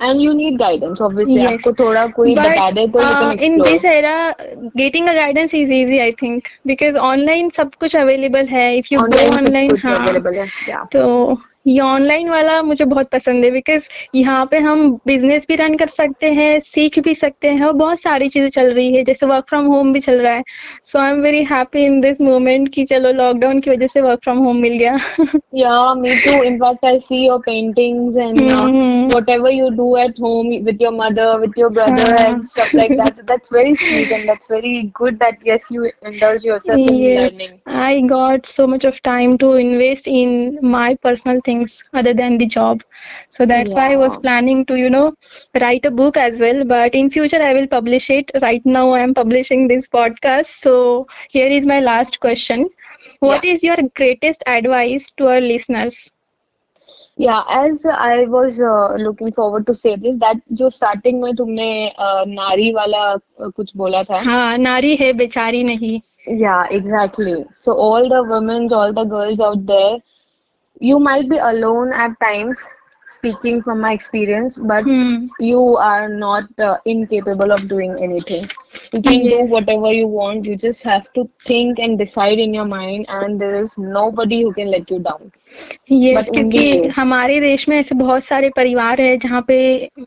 And 0.00 0.22
you 0.22 0.34
need 0.34 0.54
guidance, 0.58 1.00
obviously. 1.00 1.34
Yes, 1.36 1.52
आपको 1.52 1.72
थोड़ा 1.72 2.06
कोई 2.06 2.34
but 2.34 2.46
बता 2.46 2.70
दे 2.70 2.86
तो 2.88 3.00
you 3.00 3.10
can 3.14 3.38
uh, 3.38 3.42
in 3.48 3.58
this 3.58 3.82
era, 3.84 4.34
getting 4.76 5.08
a 5.08 5.14
guidance 5.14 5.56
is 5.58 5.72
easy, 5.78 5.98
I 6.04 6.10
think, 6.22 6.48
because 6.70 6.96
online 7.08 7.50
सब 7.56 7.74
कुछ 7.74 7.96
available 7.96 8.48
है. 8.50 8.64
If 8.78 8.90
you 8.92 9.02
Online 9.02 9.34
सब 9.34 9.40
online, 9.40 9.76
हाँ, 9.84 9.94
available 9.96 10.38
है. 10.38 10.46
Yeah. 10.68 10.86
तो 10.92 11.02
ये 11.66 11.78
ऑनलाइन 11.80 12.28
वाला 12.30 12.60
मुझे 12.62 12.84
बहुत 12.84 13.08
पसंद 13.10 13.44
है 13.44 13.50
बिकॉज़ 13.50 13.88
यहाँ 14.14 14.44
पे 14.50 14.58
हम 14.58 14.90
बिज़नेस 15.06 15.44
भी 15.48 15.56
रन 15.56 15.74
कर 15.76 15.88
सकते 15.88 16.30
हैं 16.32 16.60
सीख 16.66 16.98
भी 16.98 17.14
सकते 17.14 17.48
हैं 17.48 17.64
और 17.66 17.72
बहुत 17.72 18.00
सारी 18.00 18.28
चीज़ें 18.28 18.48
चल 18.50 18.70
रही 18.70 18.94
है 18.94 19.02
जैसे 19.04 19.26
वर्क 19.26 19.44
फ्रॉम 19.48 19.66
होम 19.66 19.92
भी 19.92 20.00
चल 20.00 20.20
रहा 20.20 20.32
है। 20.32 20.42
So 20.86 20.98
I 20.98 21.10
am 21.10 21.20
very 21.20 21.42
happy 21.44 21.84
in 21.84 22.00
this 22.00 22.20
moment 22.20 22.68
कि 22.74 22.84
चलो 22.84 23.12
लॉकडाउन 23.12 23.60
की 23.60 23.70
वजह 23.70 23.86
से 23.86 24.00
वर्क 24.00 24.20
फ्रॉम 24.24 24.38
होम 24.38 24.56
मिल 24.56 24.78
गया। 24.78 24.96
Yeah 25.56 25.94
me 25.94 26.14
too 26.24 26.42
in fact 26.42 26.84
I 26.84 26.98
see 27.00 27.24
your 27.26 27.38
paintings 27.46 28.16
and 28.16 29.14
whatever 29.30 29.50
you 29.50 29.68
do 29.76 29.96
at 29.96 30.20
home 30.20 30.48
with 30.64 30.82
your 30.82 30.94
mother 30.94 31.38
with 31.40 31.58
your 31.58 31.70
brother 31.72 32.24
and 32.24 32.44
stuff 32.46 32.76
like 32.76 32.92
that 33.00 33.22
that's 33.22 33.52
very 33.52 33.74
sweet 33.74 34.12
and 34.12 34.26
that's 34.26 34.50
very 34.52 34.82
good 35.00 35.18
that 35.18 35.48
yes 35.48 35.68
you 35.72 35.84
indulge 35.84 36.46
yourself 36.46 36.90
in 36.90 37.20
learning 37.20 37.78
I 37.82 38.02
got 38.08 38.46
so 38.46 38.66
much 38.66 38.86
of 38.86 39.00
time 39.04 39.36
to 39.36 39.56
invest 39.58 40.08
in 40.08 40.58
my 40.70 40.94
personal 41.02 41.40
things 41.49 41.65
other 41.83 42.01
than 42.03 42.25
the 42.25 42.35
job. 42.35 42.71
So 43.19 43.35
that's 43.35 43.63
why 43.65 43.83
I 43.83 43.87
was 43.89 44.05
Yeah. 44.05 44.17
planning 44.17 44.65
to, 44.65 44.75
you 44.75 44.89
know, 44.89 45.13
write 45.59 45.85
a 45.85 45.89
book 45.91 46.15
as 46.17 46.39
well. 46.39 46.63
But 46.63 46.93
in 46.93 47.09
future, 47.09 47.41
I 47.41 47.53
will 47.53 47.67
publish 47.67 48.09
it. 48.09 48.31
Right 48.41 48.65
now, 48.65 48.89
I 48.91 48.99
am 49.01 49.13
publishing 49.13 49.67
this 49.67 49.87
podcast. 49.87 50.47
So 50.47 51.07
here 51.31 51.47
is 51.47 51.65
my 51.65 51.79
last 51.79 52.19
question. 52.19 52.69
Yeah. 53.23 53.41
What 53.41 53.43
is 53.45 53.63
your 53.63 53.77
greatest 53.95 54.43
advice 54.47 55.11
to 55.13 55.27
our 55.27 55.41
listeners? 55.41 56.11
Yeah, 57.17 57.43
as 57.49 57.83
I 57.85 58.25
was 58.25 58.59
uh, 58.59 58.93
looking 58.95 59.31
forward 59.33 59.65
to 59.67 59.75
say 59.75 59.95
this, 59.95 60.17
that 60.19 60.37
जो 60.61 60.69
starting 60.71 61.21
में 61.23 61.33
तुमने 61.35 61.69
uh, 61.97 62.25
नारी 62.27 62.71
वाला 62.73 63.05
uh, 63.15 63.51
कुछ 63.55 63.75
बोला 63.77 64.03
था. 64.11 64.25
हाँ 64.25 64.57
नारी 64.57 64.95
है 65.01 65.11
बेचारी 65.13 65.63
नहीं 65.63 65.99
Yeah, 66.27 66.65
exactly. 66.69 67.45
So 67.59 67.73
all 67.73 68.07
the 68.09 68.23
women, 68.23 68.71
all 68.71 68.93
the 68.93 69.03
girls 69.05 69.39
out 69.39 69.65
there, 69.65 69.97
you 70.80 70.98
might 71.00 71.28
be 71.28 71.38
alone 71.38 71.92
at 71.92 72.18
times, 72.20 72.68
speaking 73.10 73.62
from 73.62 73.80
my 73.80 73.92
experience, 73.92 74.58
but 74.58 74.86
Hmm. 74.86 75.28
you 75.38 75.76
are 75.76 76.08
not 76.08 76.44
uh, 76.58 76.78
incapable 76.86 77.52
of 77.52 77.68
doing 77.68 77.96
anything. 78.02 78.44
You 78.92 79.02
can 79.02 79.28
do 79.28 79.40
whatever 79.40 79.92
you 79.92 80.06
want. 80.08 80.44
You 80.46 80.56
just 80.56 80.84
have 80.84 81.12
to 81.14 81.28
think 81.44 81.78
and 81.78 81.98
decide 81.98 82.38
in 82.38 82.54
your 82.54 82.66
mind, 82.66 83.06
and 83.08 83.40
there 83.40 83.54
is 83.54 83.78
nobody 83.78 84.42
who 84.42 84.52
can 84.54 84.70
let 84.70 84.90
you 84.90 85.00
down, 85.00 85.32
but 86.16 86.28
क्योंकि 86.34 86.88
हमारे 86.96 87.38
देश 87.40 87.68
में 87.68 87.76
ऐसे 87.78 87.94
बहुत 87.94 88.24
सारे 88.24 88.48
परिवार 88.56 89.00
है 89.00 89.16
जहाँ 89.18 89.40
पे 89.48 89.56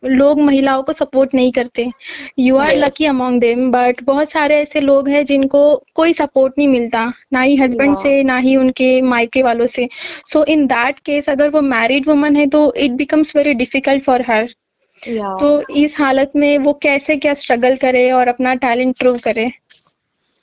लोग 0.06 0.40
महिलाओं 0.40 0.82
को 0.82 0.92
सपोर्ट 0.92 1.34
नहीं 1.34 1.52
करते। 1.52 1.90
You 2.38 2.56
are 2.56 2.76
lucky. 2.76 3.04
Among 3.06 3.40
them 3.40 3.70
but 3.70 4.02
बहुत 4.04 4.30
सारे 4.32 4.60
ऐसे 4.62 4.80
लोग 4.80 5.08
हैं 5.08 5.24
जिनको 5.24 5.62
कोई 5.94 6.12
सपोर्ट 6.12 6.54
नहीं 6.58 6.68
मिलता 6.68 7.04
ना 7.32 7.40
ही 7.40 7.56
हस्बैंड 7.56 7.96
से 7.96 8.22
ना 8.22 8.36
ही 8.38 8.56
उनके 8.56 9.00
मायके 9.02 9.42
वालों 9.42 9.66
से। 9.66 9.88
सो 10.26 10.44
इन 10.44 10.66
दैट 10.66 10.98
केस 10.98 11.28
अगर 11.28 11.50
वो 11.50 11.60
मैरिड 11.62 12.08
वुमन 12.08 12.36
है 12.36 12.46
तो 12.46 12.72
it 12.76 12.92
becomes 12.92 13.36
very 13.36 13.54
difficult 13.54 14.04
for 14.04 14.24
her 14.28 14.48
तो 15.40 15.60
इस 15.76 15.96
हालत 16.00 16.32
में 16.36 16.56
वो 16.58 16.72
कैसे 16.82 17.16
क्या 17.16 17.34
स्ट्रगल 17.34 17.76
करे 17.76 18.10
और 18.12 18.28
अपना 18.28 18.54
टैलेंट 18.54 18.98
प्रूव 18.98 19.18
करे? 19.18 19.50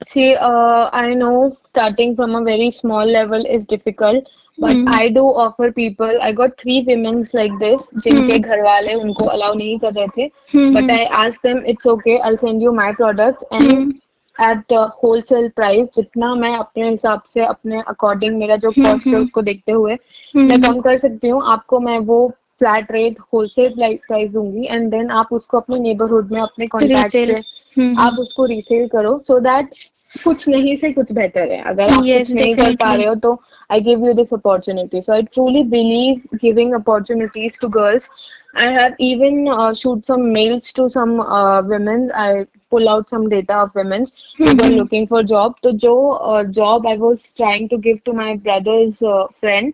See, 0.07 0.35
uh, 0.35 0.89
I 0.91 1.13
know 1.13 1.57
starting 1.69 2.15
from 2.15 2.35
a 2.35 2.43
very 2.43 2.71
small 2.71 3.05
level 3.05 3.45
is 3.45 3.65
difficult, 3.65 4.27
but 4.57 4.73
hmm 4.73 4.93
I 4.93 5.09
do 5.09 5.23
offer 5.43 5.71
people. 5.71 6.21
I 6.21 6.31
got 6.31 6.57
three 6.57 6.83
women's 6.87 7.33
like 7.33 7.57
this, 7.59 7.87
जिनके 7.95 8.33
हम्म 8.33 8.39
घर 8.39 8.61
वाले 8.63 8.93
उनको 8.93 9.23
allow 9.23 9.53
नहीं 9.55 9.79
कर 9.79 9.93
रहे 9.93 10.07
थे. 10.17 10.31
हम्म 10.53 10.73
But 10.73 10.91
I 10.91 11.03
asked 11.23 11.43
them, 11.43 11.63
it's 11.65 11.85
okay, 11.85 12.19
I'll 12.19 12.37
send 12.37 12.61
you 12.61 12.73
my 12.73 12.91
products 12.93 13.45
and 13.51 13.71
hmm 13.71 13.93
at 14.39 14.71
uh, 14.71 14.89
wholesale 15.01 15.49
price 15.51 15.87
जितना 15.95 16.33
मैं 16.35 16.55
अपने 16.57 16.89
हिसाब 16.89 17.21
से 17.21 17.45
अपने 17.45 17.81
according 17.91 18.39
मेरा 18.39 18.55
जो 18.55 18.69
हम्म 18.69 18.85
cost 18.85 19.07
है 19.07 19.13
हम्म 19.13 19.23
उसको 19.23 19.41
देखते 19.41 19.71
हुए 19.71 19.97
मैं 20.35 20.55
हम्म 20.55 20.61
कम 20.63 20.79
कर 20.81 20.97
सकती 20.97 21.29
हूँ 21.29 21.41
आपको 21.45 21.79
मैं 21.79 21.97
वो 22.11 22.27
फ्लैट 22.59 22.91
रेट 22.91 23.17
होलसेल 23.33 23.73
प्राइस 23.77 24.29
दूँगी 24.31 24.67
एंड 24.71 24.89
देन 24.91 25.11
आप 25.11 25.33
उसको 25.33 25.59
अपने 25.59 25.79
नेबरहुड 25.79 26.31
में 26.31 26.41
अपने 26.41 26.67
कॉन्टैक्ट 26.67 27.11
से 27.11 27.23
हम्म 27.23 27.41
हम्म। 27.77 27.99
आप 27.99 28.19
उसको 28.19 28.45
रिसेल 28.45 28.87
करो 28.87 29.17
सो 29.27 29.39
दैट 29.39 29.75
कुछ 30.23 30.47
नहीं 30.49 30.75
से 30.77 30.91
कुछ 30.93 31.11
बेहतर 31.11 31.51
है। 31.51 31.61
अगर 31.63 31.93
आप 31.93 32.03
नहीं 32.03 32.55
कर 32.55 32.75
पा 32.75 32.93
रहे 32.93 33.05
हो 33.05 33.15
तो 33.15 33.39
I 33.69 33.81
give 33.81 34.05
you 34.07 34.13
this 34.13 34.33
opportunity 34.33 35.01
so 35.01 35.13
I 35.13 35.23
truly 35.23 35.63
believe 35.69 36.37
giving 36.37 36.73
opportunities 36.73 37.59
to 37.61 37.67
girls 37.69 38.09
I 38.57 38.73
have 38.73 38.95
even 39.01 39.73
shoot 39.73 40.05
some 40.05 40.21
mails 40.31 40.73
to 40.75 40.87
some 40.89 41.11
womens 41.67 42.11
I 42.13 42.43
pull 42.71 42.87
out 42.87 43.09
some 43.09 43.27
data 43.29 43.61
of 43.61 43.77
womens 43.77 44.13
looking 44.71 45.07
for 45.07 45.23
job 45.25 45.55
तो 45.63 45.71
जो 45.85 45.95
job 46.51 46.87
I 46.87 46.97
was 46.97 47.31
trying 47.37 47.69
to 47.69 47.77
give 47.77 47.99
to 48.05 48.13
my 48.13 48.33
brother's 48.39 48.99
friend 49.39 49.73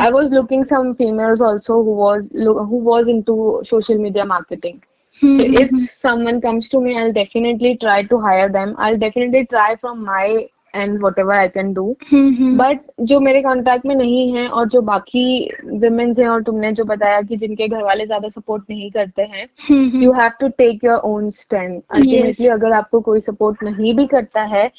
I 0.00 0.10
was 0.10 0.32
looking 0.34 0.64
some 0.66 0.92
females 0.92 1.40
also 1.42 1.82
was 1.82 3.08
into 3.22 3.62
social 3.66 3.98
media 3.98 4.24
marketing 4.24 4.78
So 5.20 5.26
if 5.26 5.70
hmm 5.70 5.86
someone 5.88 6.40
comes 6.40 6.68
to 6.70 6.80
me, 6.80 6.96
I'll 6.98 7.12
definitely 7.12 7.76
try 7.76 8.02
to 8.04 8.18
hire 8.18 8.48
them. 8.48 8.74
I'll 8.78 8.98
definitely 8.98 9.46
try 9.46 9.76
from 9.76 10.04
my 10.04 10.48
end 10.74 11.02
whatever 11.02 11.32
I 11.32 11.48
can 11.48 11.72
do. 11.74 11.84
Hmm 12.12 12.56
but 12.58 12.80
जो 13.00 13.18
मेरे 13.20 13.42
contact 13.42 13.86
में 13.86 13.94
नहीं 13.96 14.32
है 14.32 14.46
और 14.48 14.68
जो 14.68 14.80
बाकी 14.82 15.24
women's 15.64 16.18
हैं 16.18 16.28
और 16.28 16.42
तुमने 16.42 16.72
जो 16.72 16.84
बताया 16.84 17.20
कि 17.22 17.36
जिनके 17.36 17.68
घर 17.68 17.82
वाले 17.82 18.06
ज़्यादा 18.06 18.28
सपोर्ट 18.28 18.64
नहीं 18.70 18.90
करते 18.90 19.22
हैं 19.22 19.46
हम्म 19.68 20.02
you 20.02 20.12
have 20.12 20.30
to 20.40 20.48
take 20.58 20.84
your 20.84 20.98
own 21.10 21.30
stand 21.30 21.72
yes 21.72 21.82
ultimately 21.96 22.46
अगर 22.46 22.72
आपको 22.72 23.00
कोई 23.00 23.20
सपोर्ट 23.20 23.62
नहीं 23.62 23.94
भी 23.96 24.06
करता 24.06 24.42
है 24.54 24.70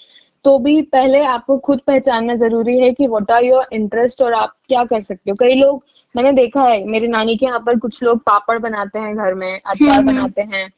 तो 0.45 0.57
भी 0.59 0.81
पहले 0.81 1.23
आपको 1.23 1.57
खुद 1.57 1.81
पहचानना 1.87 2.35
ज़रूरी 2.35 2.79
है 2.79 2.91
कि 2.93 3.07
व्हाट 3.07 3.31
आर 3.31 3.43
योर 3.43 3.67
इंटरेस्ट 3.73 4.21
और 4.21 4.33
आप 4.33 4.55
क्या 4.67 4.83
कर 4.85 5.01
सकते 5.01 5.31
हो। 5.31 5.37
कई 5.39 5.55
लोग 5.55 5.83
मैंने 6.15 6.31
देखा 6.31 6.63
है 6.63 6.83
मेरी 6.85 7.07
नानी 7.07 7.35
के 7.37 7.45
यहाँ 7.45 7.59
पर 7.65 7.79
कुछ 7.79 8.01
लोग 8.03 8.23
पापड़ 8.23 8.57
बनाते 8.59 8.99
हैं 8.99 9.15
घर 9.15 9.33
में 9.33 9.51
अचार 9.53 9.89
हम्म। 9.89 10.05
बनाते 10.07 10.41
हैं 10.53 10.71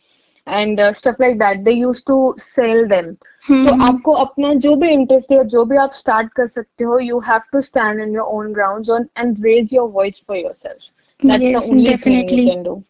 and 0.48 0.82
stuff 0.94 1.22
like 1.22 1.38
that 1.40 1.60
they 1.60 1.72
use 1.72 2.04
to 2.08 2.36
sell 2.40 2.84
them 2.86 3.12
तो 3.12 3.54
हम्म। 3.54 3.82
आपको 3.84 4.12
अपना 4.26 4.54
जो 4.66 4.76
भी 4.76 4.90
इंटरेस्ट 4.90 5.32
है 5.32 5.44
जो 5.48 5.66
भी 5.66 5.78
आप 5.78 5.94
स्टार्ट 5.94 6.34
कर 6.34 6.48
सकते 6.48 6.84
हो 6.84 7.00
you 7.00 7.20
have 7.20 7.42
to 7.52 7.62
stand 7.62 8.02
in 8.02 8.16
your 8.16 8.28
own 8.38 8.54
ground 8.54 9.08
and 9.20 9.46
raise 9.46 9.74
your 9.74 9.90
voice 9.92 10.24
for 10.28 10.38
your 10.38 10.54
self 10.54 11.26
that's 11.26 11.40
the 11.40 11.70
only 11.70 11.72
thing 11.72 11.80
you 11.80 11.90
definitely 11.90 12.48
can 12.50 12.64
do 12.64 12.82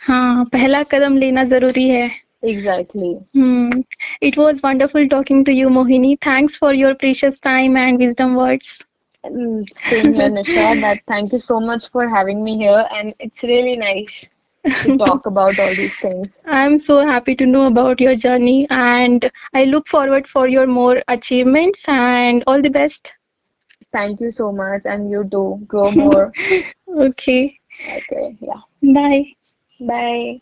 हाँ 0.00 0.44
पहला 0.44 0.82
कदम 0.82 1.16
लेना 1.16 1.44
ज़रूरी 1.44 1.88
है। 1.88 2.10
Exactly 2.44 3.14
Hmm. 3.34 3.82
It 4.20 4.36
was 4.36 4.62
wonderful 4.62 5.06
talking 5.08 5.44
to 5.44 5.52
you, 5.52 5.68
Mohini. 5.68 6.10
Thanks 6.20 6.56
for 6.56 6.72
your 6.74 6.94
precious 6.94 7.38
time 7.40 7.76
and 7.76 7.98
wisdom 7.98 8.34
words. 8.34 8.72
Mm, 9.24 9.66
Same 9.80 10.12
here, 10.12 10.28
Nisha. 10.30 10.78
That 10.80 11.00
thank 11.06 11.32
you 11.32 11.38
so 11.38 11.60
much 11.60 11.90
for 11.90 12.08
having 12.08 12.42
me 12.44 12.56
here, 12.58 12.86
and 12.90 13.14
it's 13.18 13.42
really 13.42 13.76
nice 13.76 14.28
to 14.82 14.92
talk 14.98 15.26
about 15.26 15.58
all 15.58 15.74
these 15.74 15.94
things. 15.96 16.36
I'm 16.46 16.78
so 16.78 17.00
happy 17.00 17.34
to 17.36 17.46
know 17.46 17.66
about 17.66 18.00
your 18.00 18.14
journey 18.16 18.66
and 18.70 19.30
I 19.54 19.64
look 19.64 19.86
forward 19.88 20.26
for 20.28 20.48
your 20.48 20.66
more 20.66 21.02
achievements 21.08 21.84
and 21.88 22.42
all 22.46 22.60
the 22.62 22.70
best. 22.70 23.14
Thank 23.92 24.20
you 24.20 24.30
so 24.32 24.52
much, 24.52 24.82
and 24.86 25.10
you 25.10 25.24
do 25.24 25.62
grow 25.66 25.90
more. 25.90 26.32
okay. 26.88 27.58
Okay, 27.88 28.36
yeah. 28.40 28.60
Bye. 28.82 29.34
Bye. 29.80 30.40